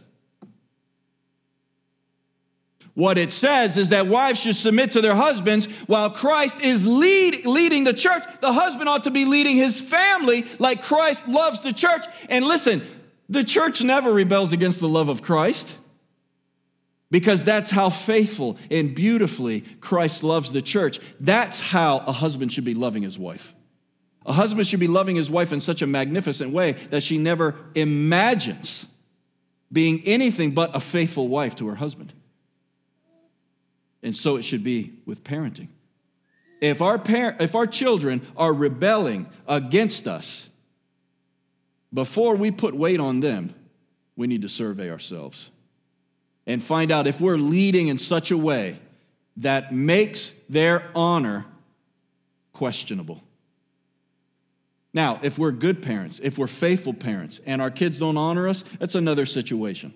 What 2.94 3.16
it 3.16 3.32
says 3.32 3.76
is 3.76 3.88
that 3.88 4.06
wives 4.06 4.40
should 4.40 4.54
submit 4.54 4.92
to 4.92 5.00
their 5.00 5.14
husbands 5.14 5.66
while 5.86 6.10
Christ 6.10 6.60
is 6.60 6.86
lead, 6.86 7.46
leading 7.46 7.84
the 7.84 7.94
church. 7.94 8.22
The 8.40 8.52
husband 8.52 8.88
ought 8.88 9.04
to 9.04 9.10
be 9.10 9.24
leading 9.24 9.56
his 9.56 9.80
family 9.80 10.44
like 10.58 10.82
Christ 10.82 11.26
loves 11.26 11.62
the 11.62 11.72
church. 11.72 12.04
And 12.28 12.44
listen, 12.44 12.82
the 13.30 13.44
church 13.44 13.82
never 13.82 14.12
rebels 14.12 14.52
against 14.52 14.78
the 14.78 14.88
love 14.88 15.08
of 15.08 15.22
Christ 15.22 15.76
because 17.12 17.44
that's 17.44 17.70
how 17.70 17.90
faithful 17.90 18.56
and 18.70 18.94
beautifully 18.94 19.60
Christ 19.82 20.22
loves 20.22 20.50
the 20.50 20.62
church. 20.62 20.98
That's 21.20 21.60
how 21.60 21.98
a 21.98 22.12
husband 22.12 22.54
should 22.54 22.64
be 22.64 22.72
loving 22.72 23.02
his 23.02 23.18
wife. 23.18 23.54
A 24.24 24.32
husband 24.32 24.66
should 24.66 24.80
be 24.80 24.88
loving 24.88 25.16
his 25.16 25.30
wife 25.30 25.52
in 25.52 25.60
such 25.60 25.82
a 25.82 25.86
magnificent 25.86 26.54
way 26.54 26.72
that 26.88 27.02
she 27.02 27.18
never 27.18 27.54
imagines 27.74 28.86
being 29.70 30.00
anything 30.06 30.52
but 30.52 30.74
a 30.74 30.80
faithful 30.80 31.28
wife 31.28 31.54
to 31.56 31.68
her 31.68 31.74
husband. 31.74 32.14
And 34.02 34.16
so 34.16 34.36
it 34.36 34.42
should 34.42 34.64
be 34.64 34.94
with 35.04 35.22
parenting. 35.22 35.68
If 36.62 36.80
our, 36.80 36.98
par- 36.98 37.36
if 37.38 37.54
our 37.54 37.66
children 37.66 38.22
are 38.38 38.54
rebelling 38.54 39.28
against 39.46 40.08
us, 40.08 40.48
before 41.92 42.36
we 42.36 42.50
put 42.50 42.74
weight 42.74 43.00
on 43.00 43.20
them, 43.20 43.54
we 44.16 44.26
need 44.28 44.42
to 44.42 44.48
survey 44.48 44.90
ourselves 44.90 45.50
and 46.46 46.62
find 46.62 46.90
out 46.90 47.06
if 47.06 47.20
we're 47.20 47.36
leading 47.36 47.88
in 47.88 47.98
such 47.98 48.30
a 48.30 48.36
way 48.36 48.78
that 49.38 49.72
makes 49.72 50.32
their 50.48 50.90
honor 50.94 51.46
questionable. 52.52 53.22
Now, 54.94 55.20
if 55.22 55.38
we're 55.38 55.52
good 55.52 55.82
parents, 55.82 56.20
if 56.22 56.36
we're 56.36 56.46
faithful 56.46 56.92
parents, 56.92 57.40
and 57.46 57.62
our 57.62 57.70
kids 57.70 57.98
don't 57.98 58.18
honor 58.18 58.46
us, 58.48 58.62
that's 58.78 58.94
another 58.94 59.24
situation. 59.24 59.94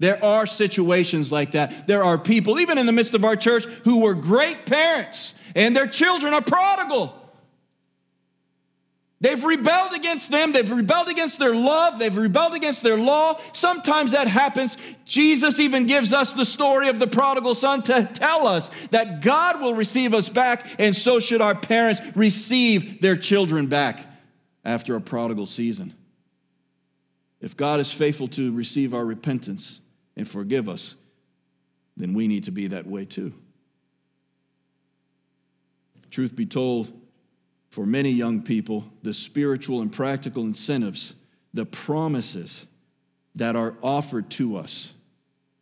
There 0.00 0.22
are 0.24 0.46
situations 0.46 1.30
like 1.30 1.52
that. 1.52 1.86
There 1.86 2.02
are 2.02 2.18
people, 2.18 2.58
even 2.58 2.76
in 2.76 2.86
the 2.86 2.92
midst 2.92 3.14
of 3.14 3.24
our 3.24 3.36
church, 3.36 3.66
who 3.84 4.00
were 4.00 4.14
great 4.14 4.66
parents, 4.66 5.34
and 5.54 5.76
their 5.76 5.86
children 5.86 6.34
are 6.34 6.42
prodigal. 6.42 7.21
They've 9.22 9.42
rebelled 9.42 9.92
against 9.92 10.32
them. 10.32 10.50
They've 10.50 10.68
rebelled 10.68 11.06
against 11.06 11.38
their 11.38 11.54
love. 11.54 12.00
They've 12.00 12.14
rebelled 12.14 12.54
against 12.54 12.82
their 12.82 12.96
law. 12.96 13.38
Sometimes 13.52 14.10
that 14.10 14.26
happens. 14.26 14.76
Jesus 15.04 15.60
even 15.60 15.86
gives 15.86 16.12
us 16.12 16.32
the 16.32 16.44
story 16.44 16.88
of 16.88 16.98
the 16.98 17.06
prodigal 17.06 17.54
son 17.54 17.84
to 17.84 18.10
tell 18.12 18.48
us 18.48 18.68
that 18.90 19.20
God 19.20 19.60
will 19.60 19.74
receive 19.74 20.12
us 20.12 20.28
back, 20.28 20.66
and 20.80 20.94
so 20.94 21.20
should 21.20 21.40
our 21.40 21.54
parents 21.54 22.02
receive 22.16 23.00
their 23.00 23.16
children 23.16 23.68
back 23.68 24.06
after 24.64 24.96
a 24.96 25.00
prodigal 25.00 25.46
season. 25.46 25.94
If 27.40 27.56
God 27.56 27.78
is 27.78 27.92
faithful 27.92 28.26
to 28.28 28.52
receive 28.52 28.92
our 28.92 29.04
repentance 29.04 29.80
and 30.16 30.26
forgive 30.26 30.68
us, 30.68 30.96
then 31.96 32.12
we 32.12 32.26
need 32.26 32.44
to 32.44 32.50
be 32.50 32.66
that 32.66 32.88
way 32.88 33.04
too. 33.04 33.32
Truth 36.10 36.34
be 36.34 36.44
told, 36.46 36.92
for 37.72 37.86
many 37.86 38.10
young 38.10 38.42
people, 38.42 38.84
the 39.02 39.14
spiritual 39.14 39.80
and 39.80 39.90
practical 39.90 40.42
incentives, 40.44 41.14
the 41.54 41.64
promises 41.64 42.66
that 43.34 43.56
are 43.56 43.74
offered 43.82 44.28
to 44.28 44.58
us 44.58 44.92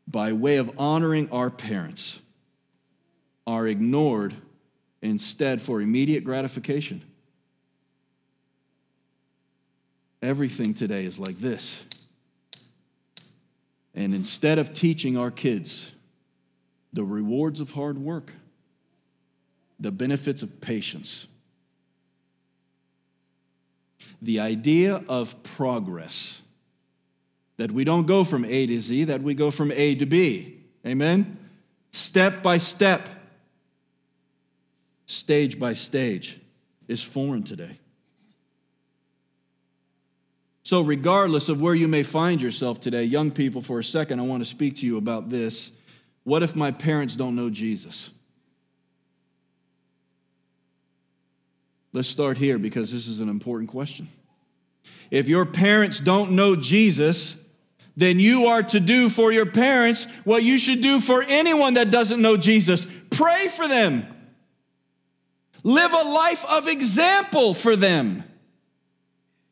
by 0.09 0.33
way 0.33 0.57
of 0.57 0.73
honoring 0.77 1.31
our 1.31 1.51
parents 1.51 2.19
are 3.47 3.69
ignored 3.69 4.35
instead 5.01 5.63
for 5.63 5.81
immediate 5.81 6.25
gratification. 6.25 7.01
Everything 10.21 10.75
today 10.75 11.05
is 11.05 11.17
like 11.17 11.39
this. 11.39 11.81
And 13.95 14.17
instead 14.17 14.59
of 14.59 14.75
teaching 14.75 15.17
our 15.17 15.31
kids 15.31 15.93
the 16.93 17.05
rewards 17.05 17.61
of 17.61 17.71
hard 17.71 17.99
work, 17.99 18.33
the 19.79 19.93
benefits 19.93 20.43
of 20.43 20.61
patience, 20.61 21.29
the 24.23 24.41
idea 24.41 25.03
of 25.09 25.43
progress. 25.43 26.43
That 27.57 27.73
we 27.73 27.85
don't 27.85 28.07
go 28.07 28.25
from 28.25 28.45
A 28.45 28.67
to 28.67 28.81
Z, 28.81 29.05
that 29.05 29.23
we 29.23 29.35
go 29.35 29.51
from 29.51 29.71
A 29.73 29.95
to 29.97 30.07
B. 30.07 30.61
Amen? 30.87 31.39
Step 31.93 32.43
by 32.43 32.59
step, 32.59 33.09
stage 35.07 35.59
by 35.59 35.75
stage, 35.75 36.41
is 36.89 37.03
foreign 37.03 37.43
today. 37.43 37.79
So, 40.63 40.83
regardless 40.83 41.49
of 41.49 41.61
where 41.61 41.75
you 41.75 41.89
may 41.89 42.03
find 42.03 42.41
yourself 42.41 42.81
today, 42.81 43.05
young 43.05 43.31
people, 43.31 43.61
for 43.61 43.81
a 43.81 43.85
second, 43.85 44.21
I 44.21 44.23
want 44.23 44.43
to 44.43 44.49
speak 44.49 44.77
to 44.77 44.87
you 44.87 44.99
about 44.99 45.29
this. 45.29 45.73
What 46.23 46.43
if 46.43 46.55
my 46.55 46.71
parents 46.71 47.17
don't 47.17 47.35
know 47.35 47.51
Jesus? 47.51 48.11
Let's 51.93 52.09
start 52.09 52.39
here 52.39 52.59
because 52.59 52.93
this 52.93 53.09
is 53.09 53.21
an 53.21 53.29
important 53.29 53.71
question. 53.71 54.09
If 55.11 55.29
your 55.29 55.45
parents 55.45 55.99
don't 55.99 56.33
know 56.33 56.55
Jesus, 56.55 57.37
then 57.97 58.21
you 58.21 58.47
are 58.47 58.63
to 58.63 58.79
do 58.79 59.09
for 59.09 59.33
your 59.33 59.47
parents 59.47 60.07
what 60.25 60.45
you 60.45 60.57
should 60.57 60.83
do 60.83 61.01
for 61.01 61.23
anyone 61.23 61.75
that 61.75 61.91
doesn't 61.91 62.23
know 62.23 62.37
Jesus 62.37 62.87
pray 63.11 63.49
for 63.49 63.69
them, 63.69 64.07
live 65.63 65.93
a 65.93 66.03
life 66.03 66.45
of 66.47 66.69
example 66.69 67.53
for 67.53 67.77
them. 67.77 68.25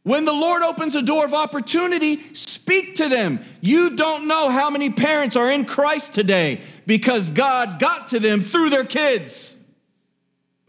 When 0.05 0.25
the 0.25 0.33
Lord 0.33 0.63
opens 0.63 0.95
a 0.95 1.03
door 1.03 1.27
of 1.27 1.35
opportunity, 1.35 2.35
speak 2.35 2.97
to 2.97 3.11
them. 3.11 3.41
You 3.61 3.95
don't 3.95 4.27
know 4.27 4.49
how 4.49 4.71
many 4.71 4.89
parents 4.89 5.37
are 5.37 5.53
in 5.53 5.67
Christ 5.67 6.15
today 6.15 6.63
because 6.87 7.29
God 7.29 7.79
got 7.79 8.09
to 8.09 8.21
them 8.21 8.41
through 8.41 8.71
their 8.71 8.87
kids. 8.87 9.55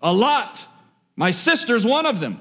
A 0.01 0.11
lot. 0.11 0.65
My 1.19 1.31
sister's 1.31 1.85
one 1.85 2.05
of 2.05 2.21
them. 2.21 2.39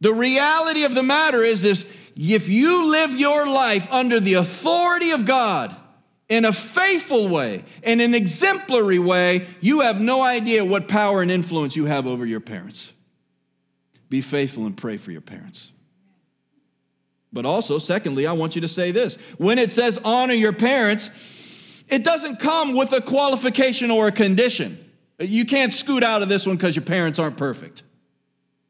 The 0.00 0.14
reality 0.14 0.84
of 0.84 0.94
the 0.94 1.02
matter 1.02 1.42
is 1.42 1.62
this 1.62 1.84
if 2.14 2.48
you 2.48 2.92
live 2.92 3.16
your 3.16 3.44
life 3.44 3.88
under 3.90 4.20
the 4.20 4.34
authority 4.34 5.10
of 5.10 5.26
God 5.26 5.74
in 6.28 6.44
a 6.44 6.52
faithful 6.52 7.26
way, 7.26 7.64
in 7.82 8.00
an 8.00 8.14
exemplary 8.14 9.00
way, 9.00 9.48
you 9.60 9.80
have 9.80 10.00
no 10.00 10.22
idea 10.22 10.64
what 10.64 10.86
power 10.86 11.22
and 11.22 11.30
influence 11.32 11.74
you 11.74 11.86
have 11.86 12.06
over 12.06 12.24
your 12.24 12.38
parents. 12.38 12.92
Be 14.08 14.20
faithful 14.20 14.64
and 14.64 14.76
pray 14.76 14.96
for 14.96 15.10
your 15.10 15.22
parents. 15.22 15.72
But 17.32 17.46
also, 17.46 17.78
secondly, 17.78 18.28
I 18.28 18.32
want 18.32 18.54
you 18.54 18.60
to 18.60 18.68
say 18.68 18.92
this 18.92 19.16
when 19.38 19.58
it 19.58 19.72
says 19.72 19.98
honor 20.04 20.34
your 20.34 20.52
parents, 20.52 21.10
it 21.88 22.04
doesn't 22.04 22.38
come 22.38 22.74
with 22.74 22.92
a 22.92 23.00
qualification 23.00 23.90
or 23.90 24.06
a 24.06 24.12
condition. 24.12 24.83
You 25.18 25.44
can't 25.44 25.72
scoot 25.72 26.02
out 26.02 26.22
of 26.22 26.28
this 26.28 26.46
one 26.46 26.56
because 26.56 26.74
your 26.74 26.84
parents 26.84 27.18
aren't 27.18 27.36
perfect. 27.36 27.82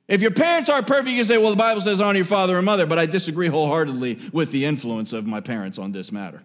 If 0.07 0.21
your 0.21 0.31
parents 0.31 0.69
aren't 0.69 0.87
perfect, 0.87 1.09
you 1.09 1.17
can 1.17 1.25
say, 1.25 1.39
well, 1.39 1.51
the 1.51 1.57
Bible 1.57 1.81
says 1.81 2.01
honor 2.01 2.17
your 2.17 2.27
father 2.27 2.57
and 2.57 2.67
mother, 2.67 2.85
but 2.85 2.99
I 2.99 3.07
disagree 3.07 3.49
wholeheartedly 3.49 4.19
with 4.33 4.53
the 4.53 4.67
influence 4.67 5.15
of 5.15 5.27
my 5.27 5.41
parents 5.41 5.79
on 5.79 5.93
this 5.93 6.13
matter. 6.13 6.43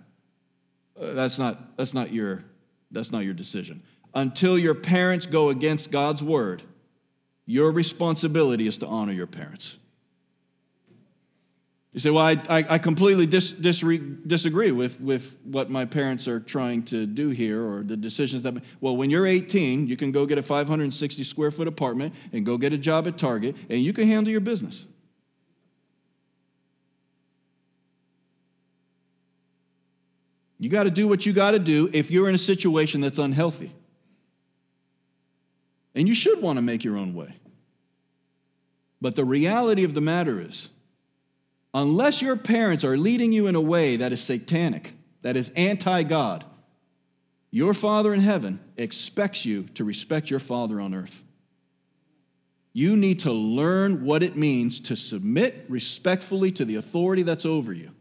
Uh, 0.99 1.13
that's, 1.13 1.37
not, 1.37 1.75
that's, 1.75 1.93
not 1.93 2.13
your, 2.13 2.45
that's 2.91 3.11
not 3.11 3.25
your 3.25 3.33
decision. 3.33 3.83
Until 4.13 4.57
your 4.57 4.75
parents 4.75 5.25
go 5.25 5.49
against 5.49 5.91
God's 5.91 6.23
word, 6.23 6.63
your 7.45 7.71
responsibility 7.71 8.67
is 8.67 8.77
to 8.77 8.87
honor 8.87 9.11
your 9.11 9.27
parents. 9.27 9.77
You 11.93 11.99
say, 11.99 12.11
well, 12.11 12.23
I, 12.23 12.37
I, 12.47 12.65
I 12.69 12.77
completely 12.77 13.25
dis, 13.25 13.51
dis, 13.51 13.83
disagree 14.27 14.71
with, 14.71 15.01
with 15.01 15.35
what 15.43 15.71
my 15.71 15.85
parents 15.85 16.27
are 16.27 16.39
trying 16.39 16.83
to 16.83 17.07
do 17.07 17.29
here 17.29 17.65
or 17.65 17.81
the 17.81 17.97
decisions 17.97 18.43
that. 18.43 18.53
Well, 18.79 18.95
when 18.95 19.09
you're 19.09 19.25
18, 19.25 19.87
you 19.87 19.97
can 19.97 20.11
go 20.11 20.27
get 20.27 20.37
a 20.37 20.43
560 20.43 21.23
square 21.23 21.49
foot 21.49 21.67
apartment 21.67 22.13
and 22.31 22.45
go 22.45 22.57
get 22.57 22.73
a 22.73 22.77
job 22.77 23.07
at 23.07 23.17
Target 23.17 23.55
and 23.69 23.81
you 23.81 23.91
can 23.91 24.07
handle 24.07 24.29
your 24.29 24.41
business. 24.41 24.85
You 30.59 30.69
got 30.69 30.83
to 30.83 30.91
do 30.91 31.07
what 31.07 31.25
you 31.25 31.33
got 31.33 31.51
to 31.51 31.59
do 31.59 31.89
if 31.91 32.11
you're 32.11 32.29
in 32.29 32.35
a 32.35 32.39
situation 32.39 33.01
that's 33.01 33.17
unhealthy. 33.17 33.71
And 35.95 36.07
you 36.07 36.13
should 36.13 36.41
want 36.41 36.57
to 36.57 36.61
make 36.61 36.83
your 36.83 36.97
own 36.97 37.15
way. 37.15 37.33
But 39.01 39.15
the 39.15 39.25
reality 39.25 39.85
of 39.85 39.93
the 39.93 40.01
matter 40.01 40.39
is, 40.39 40.69
unless 41.73 42.21
your 42.21 42.35
parents 42.35 42.83
are 42.83 42.97
leading 42.97 43.31
you 43.31 43.47
in 43.47 43.55
a 43.55 43.61
way 43.61 43.97
that 43.97 44.11
is 44.11 44.21
satanic, 44.21 44.93
that 45.21 45.35
is 45.35 45.49
anti 45.55 46.03
God, 46.03 46.45
your 47.51 47.73
Father 47.73 48.13
in 48.13 48.19
heaven 48.19 48.59
expects 48.77 49.45
you 49.45 49.63
to 49.73 49.83
respect 49.83 50.29
your 50.29 50.39
Father 50.39 50.79
on 50.79 50.93
earth. 50.93 51.23
You 52.73 52.95
need 52.95 53.21
to 53.21 53.31
learn 53.31 54.05
what 54.05 54.21
it 54.21 54.37
means 54.37 54.79
to 54.81 54.95
submit 54.95 55.65
respectfully 55.67 56.51
to 56.53 56.65
the 56.65 56.75
authority 56.75 57.23
that's 57.23 57.45
over 57.45 57.73
you. 57.73 57.91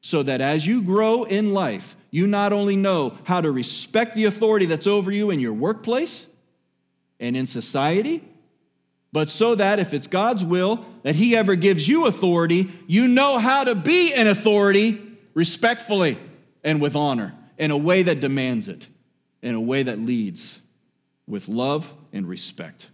So 0.00 0.22
that 0.22 0.40
as 0.40 0.66
you 0.66 0.82
grow 0.82 1.24
in 1.24 1.52
life, 1.52 1.96
you 2.10 2.26
not 2.26 2.52
only 2.52 2.76
know 2.76 3.18
how 3.24 3.40
to 3.40 3.50
respect 3.50 4.14
the 4.14 4.24
authority 4.24 4.66
that's 4.66 4.86
over 4.86 5.10
you 5.10 5.30
in 5.30 5.40
your 5.40 5.52
workplace 5.52 6.26
and 7.20 7.36
in 7.36 7.46
society, 7.46 8.22
but 9.14 9.30
so 9.30 9.54
that 9.54 9.78
if 9.78 9.94
it's 9.94 10.08
God's 10.08 10.44
will 10.44 10.84
that 11.04 11.14
He 11.14 11.36
ever 11.36 11.54
gives 11.54 11.86
you 11.86 12.06
authority, 12.06 12.72
you 12.88 13.06
know 13.06 13.38
how 13.38 13.62
to 13.62 13.76
be 13.76 14.12
an 14.12 14.26
authority 14.26 15.00
respectfully 15.34 16.18
and 16.64 16.80
with 16.80 16.96
honor 16.96 17.32
in 17.56 17.70
a 17.70 17.76
way 17.76 18.02
that 18.02 18.18
demands 18.18 18.66
it, 18.66 18.88
in 19.40 19.54
a 19.54 19.60
way 19.60 19.84
that 19.84 20.00
leads 20.00 20.58
with 21.28 21.46
love 21.46 21.94
and 22.12 22.26
respect. 22.26 22.88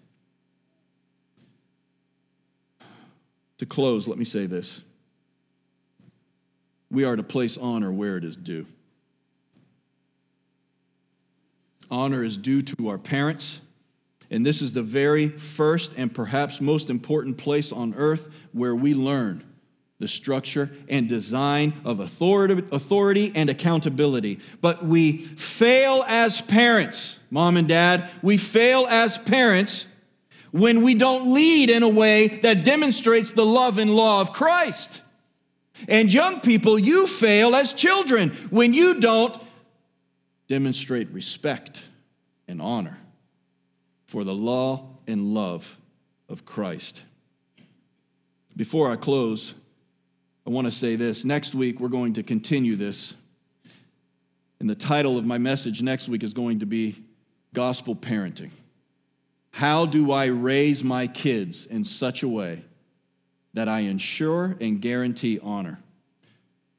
To 3.57 3.65
close, 3.65 4.07
let 4.07 4.19
me 4.19 4.27
say 4.27 4.45
this 4.45 4.85
we 6.91 7.05
are 7.05 7.17
to 7.17 7.23
place 7.23 7.57
honor 7.57 7.91
where 7.91 8.19
it 8.19 8.25
is 8.25 8.37
due. 8.37 8.67
Honor 11.91 12.23
is 12.23 12.37
due 12.37 12.61
to 12.61 12.91
our 12.91 12.99
parents 12.99 13.63
and 14.31 14.47
this 14.47 14.63
is 14.63 14.73
the 14.73 14.83
very 14.83 15.29
first 15.29 15.93
and 15.97 16.15
perhaps 16.15 16.61
most 16.61 16.89
important 16.89 17.37
place 17.37 17.73
on 17.73 17.95
earth 17.95 18.29
where 18.53 18.77
we 18.77 18.95
learn 18.95 19.45
the 19.99 20.09
structure 20.09 20.71
and 20.89 21.09
design 21.09 21.75
of 21.85 22.01
authority 22.01 23.33
and 23.35 23.51
accountability. 23.51 24.39
But 24.61 24.85
we 24.85 25.19
fail 25.19 26.05
as 26.09 26.41
parents, 26.41 27.19
mom 27.31 27.57
and 27.57 27.69
dad, 27.69 28.09
we 28.23 28.37
fail 28.37 28.87
as 28.89 29.19
parents 29.19 29.85
when 30.53 30.83
we 30.83 30.95
don't 30.95 31.35
lead 31.35 31.69
in 31.69 31.83
a 31.83 31.89
way 31.89 32.29
that 32.29 32.65
demonstrates 32.65 33.33
the 33.33 33.45
love 33.45 33.79
and 33.79 33.95
law 33.95 34.21
of 34.21 34.33
Christ. 34.33 35.03
And 35.87 36.13
young 36.13 36.41
people, 36.41 36.79
you 36.79 37.07
fail 37.07 37.55
as 37.55 37.75
children 37.75 38.31
when 38.51 38.73
you 38.73 39.01
don't 39.01 39.39
demonstrate 40.49 41.11
respect 41.11 41.83
and 42.49 42.63
honor 42.63 43.00
for 44.11 44.25
the 44.25 44.35
law 44.35 44.89
and 45.07 45.35
love 45.35 45.79
of 46.29 46.45
Christ. 46.45 47.05
Before 48.57 48.91
I 48.91 48.97
close, 48.97 49.55
I 50.45 50.51
want 50.51 50.67
to 50.67 50.73
say 50.73 50.97
this. 50.97 51.25
Next 51.25 51.55
week, 51.55 51.79
we're 51.79 51.91
going 51.91 52.15
to 52.15 52.25
continue 52.25 52.75
this. 52.75 53.15
And 54.59 54.69
the 54.69 54.75
title 54.75 55.17
of 55.17 55.27
my 55.27 55.39
message 55.39 55.81
next 55.81 56.09
week 56.09 56.25
is 56.25 56.35
going 56.35 56.59
to 56.59 56.67
be 56.67 57.05
Gospel 57.55 57.95
Parenting. 57.95 58.51
How 59.53 59.87
do 59.87 60.11
I 60.11 60.25
raise 60.25 60.83
my 60.83 61.07
kids 61.07 61.65
in 61.67 61.85
such 61.85 62.25
a 62.25 62.29
way 62.29 62.65
that 63.55 63.69
I 63.69 63.81
ensure 63.81 64.57
and 64.61 64.83
guarantee 64.83 65.39
honor? 65.41 65.79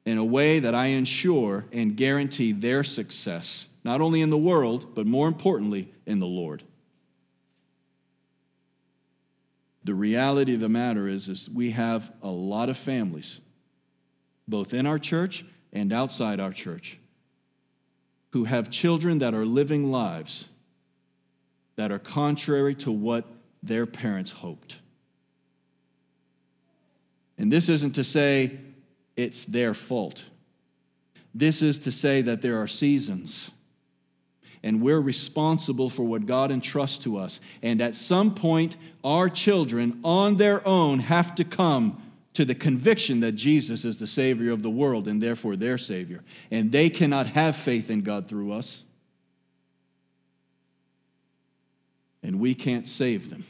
In 0.04 0.18
a 0.18 0.24
way 0.24 0.58
that 0.58 0.74
I 0.74 0.88
ensure 0.88 1.64
and 1.72 1.96
guarantee 1.96 2.52
their 2.52 2.84
success, 2.84 3.68
not 3.84 4.02
only 4.02 4.20
in 4.20 4.28
the 4.28 4.36
world, 4.36 4.94
but 4.94 5.06
more 5.06 5.28
importantly, 5.28 5.88
in 6.04 6.18
the 6.18 6.26
Lord. 6.26 6.62
The 9.84 9.94
reality 9.94 10.54
of 10.54 10.60
the 10.60 10.68
matter 10.68 11.08
is, 11.08 11.28
is 11.28 11.50
we 11.50 11.70
have 11.70 12.12
a 12.22 12.30
lot 12.30 12.68
of 12.68 12.76
families, 12.76 13.40
both 14.46 14.72
in 14.72 14.86
our 14.86 14.98
church 14.98 15.44
and 15.72 15.92
outside 15.92 16.38
our 16.38 16.52
church, 16.52 16.98
who 18.30 18.44
have 18.44 18.70
children 18.70 19.18
that 19.18 19.34
are 19.34 19.44
living 19.44 19.90
lives 19.90 20.48
that 21.76 21.90
are 21.90 21.98
contrary 21.98 22.74
to 22.76 22.92
what 22.92 23.24
their 23.62 23.86
parents 23.86 24.30
hoped. 24.30 24.78
And 27.38 27.50
this 27.50 27.68
isn't 27.68 27.94
to 27.94 28.04
say 28.04 28.58
it's 29.16 29.44
their 29.44 29.74
fault. 29.74 30.24
This 31.34 31.62
is 31.62 31.78
to 31.80 31.92
say 31.92 32.22
that 32.22 32.42
there 32.42 32.60
are 32.60 32.66
seasons 32.66 33.50
and 34.62 34.80
we're 34.80 35.00
responsible 35.00 35.90
for 35.90 36.04
what 36.04 36.26
God 36.26 36.50
entrusts 36.50 36.98
to 37.00 37.18
us. 37.18 37.40
And 37.62 37.80
at 37.80 37.94
some 37.94 38.34
point, 38.34 38.76
our 39.02 39.28
children 39.28 40.00
on 40.04 40.36
their 40.36 40.66
own 40.66 41.00
have 41.00 41.34
to 41.36 41.44
come 41.44 42.00
to 42.34 42.44
the 42.44 42.54
conviction 42.54 43.20
that 43.20 43.32
Jesus 43.32 43.84
is 43.84 43.98
the 43.98 44.06
Savior 44.06 44.52
of 44.52 44.62
the 44.62 44.70
world 44.70 45.08
and 45.08 45.22
therefore 45.22 45.56
their 45.56 45.78
Savior. 45.78 46.22
And 46.50 46.72
they 46.72 46.88
cannot 46.88 47.26
have 47.26 47.56
faith 47.56 47.90
in 47.90 48.02
God 48.02 48.28
through 48.28 48.52
us. 48.52 48.84
And 52.22 52.38
we 52.38 52.54
can't 52.54 52.88
save 52.88 53.30
them. 53.30 53.44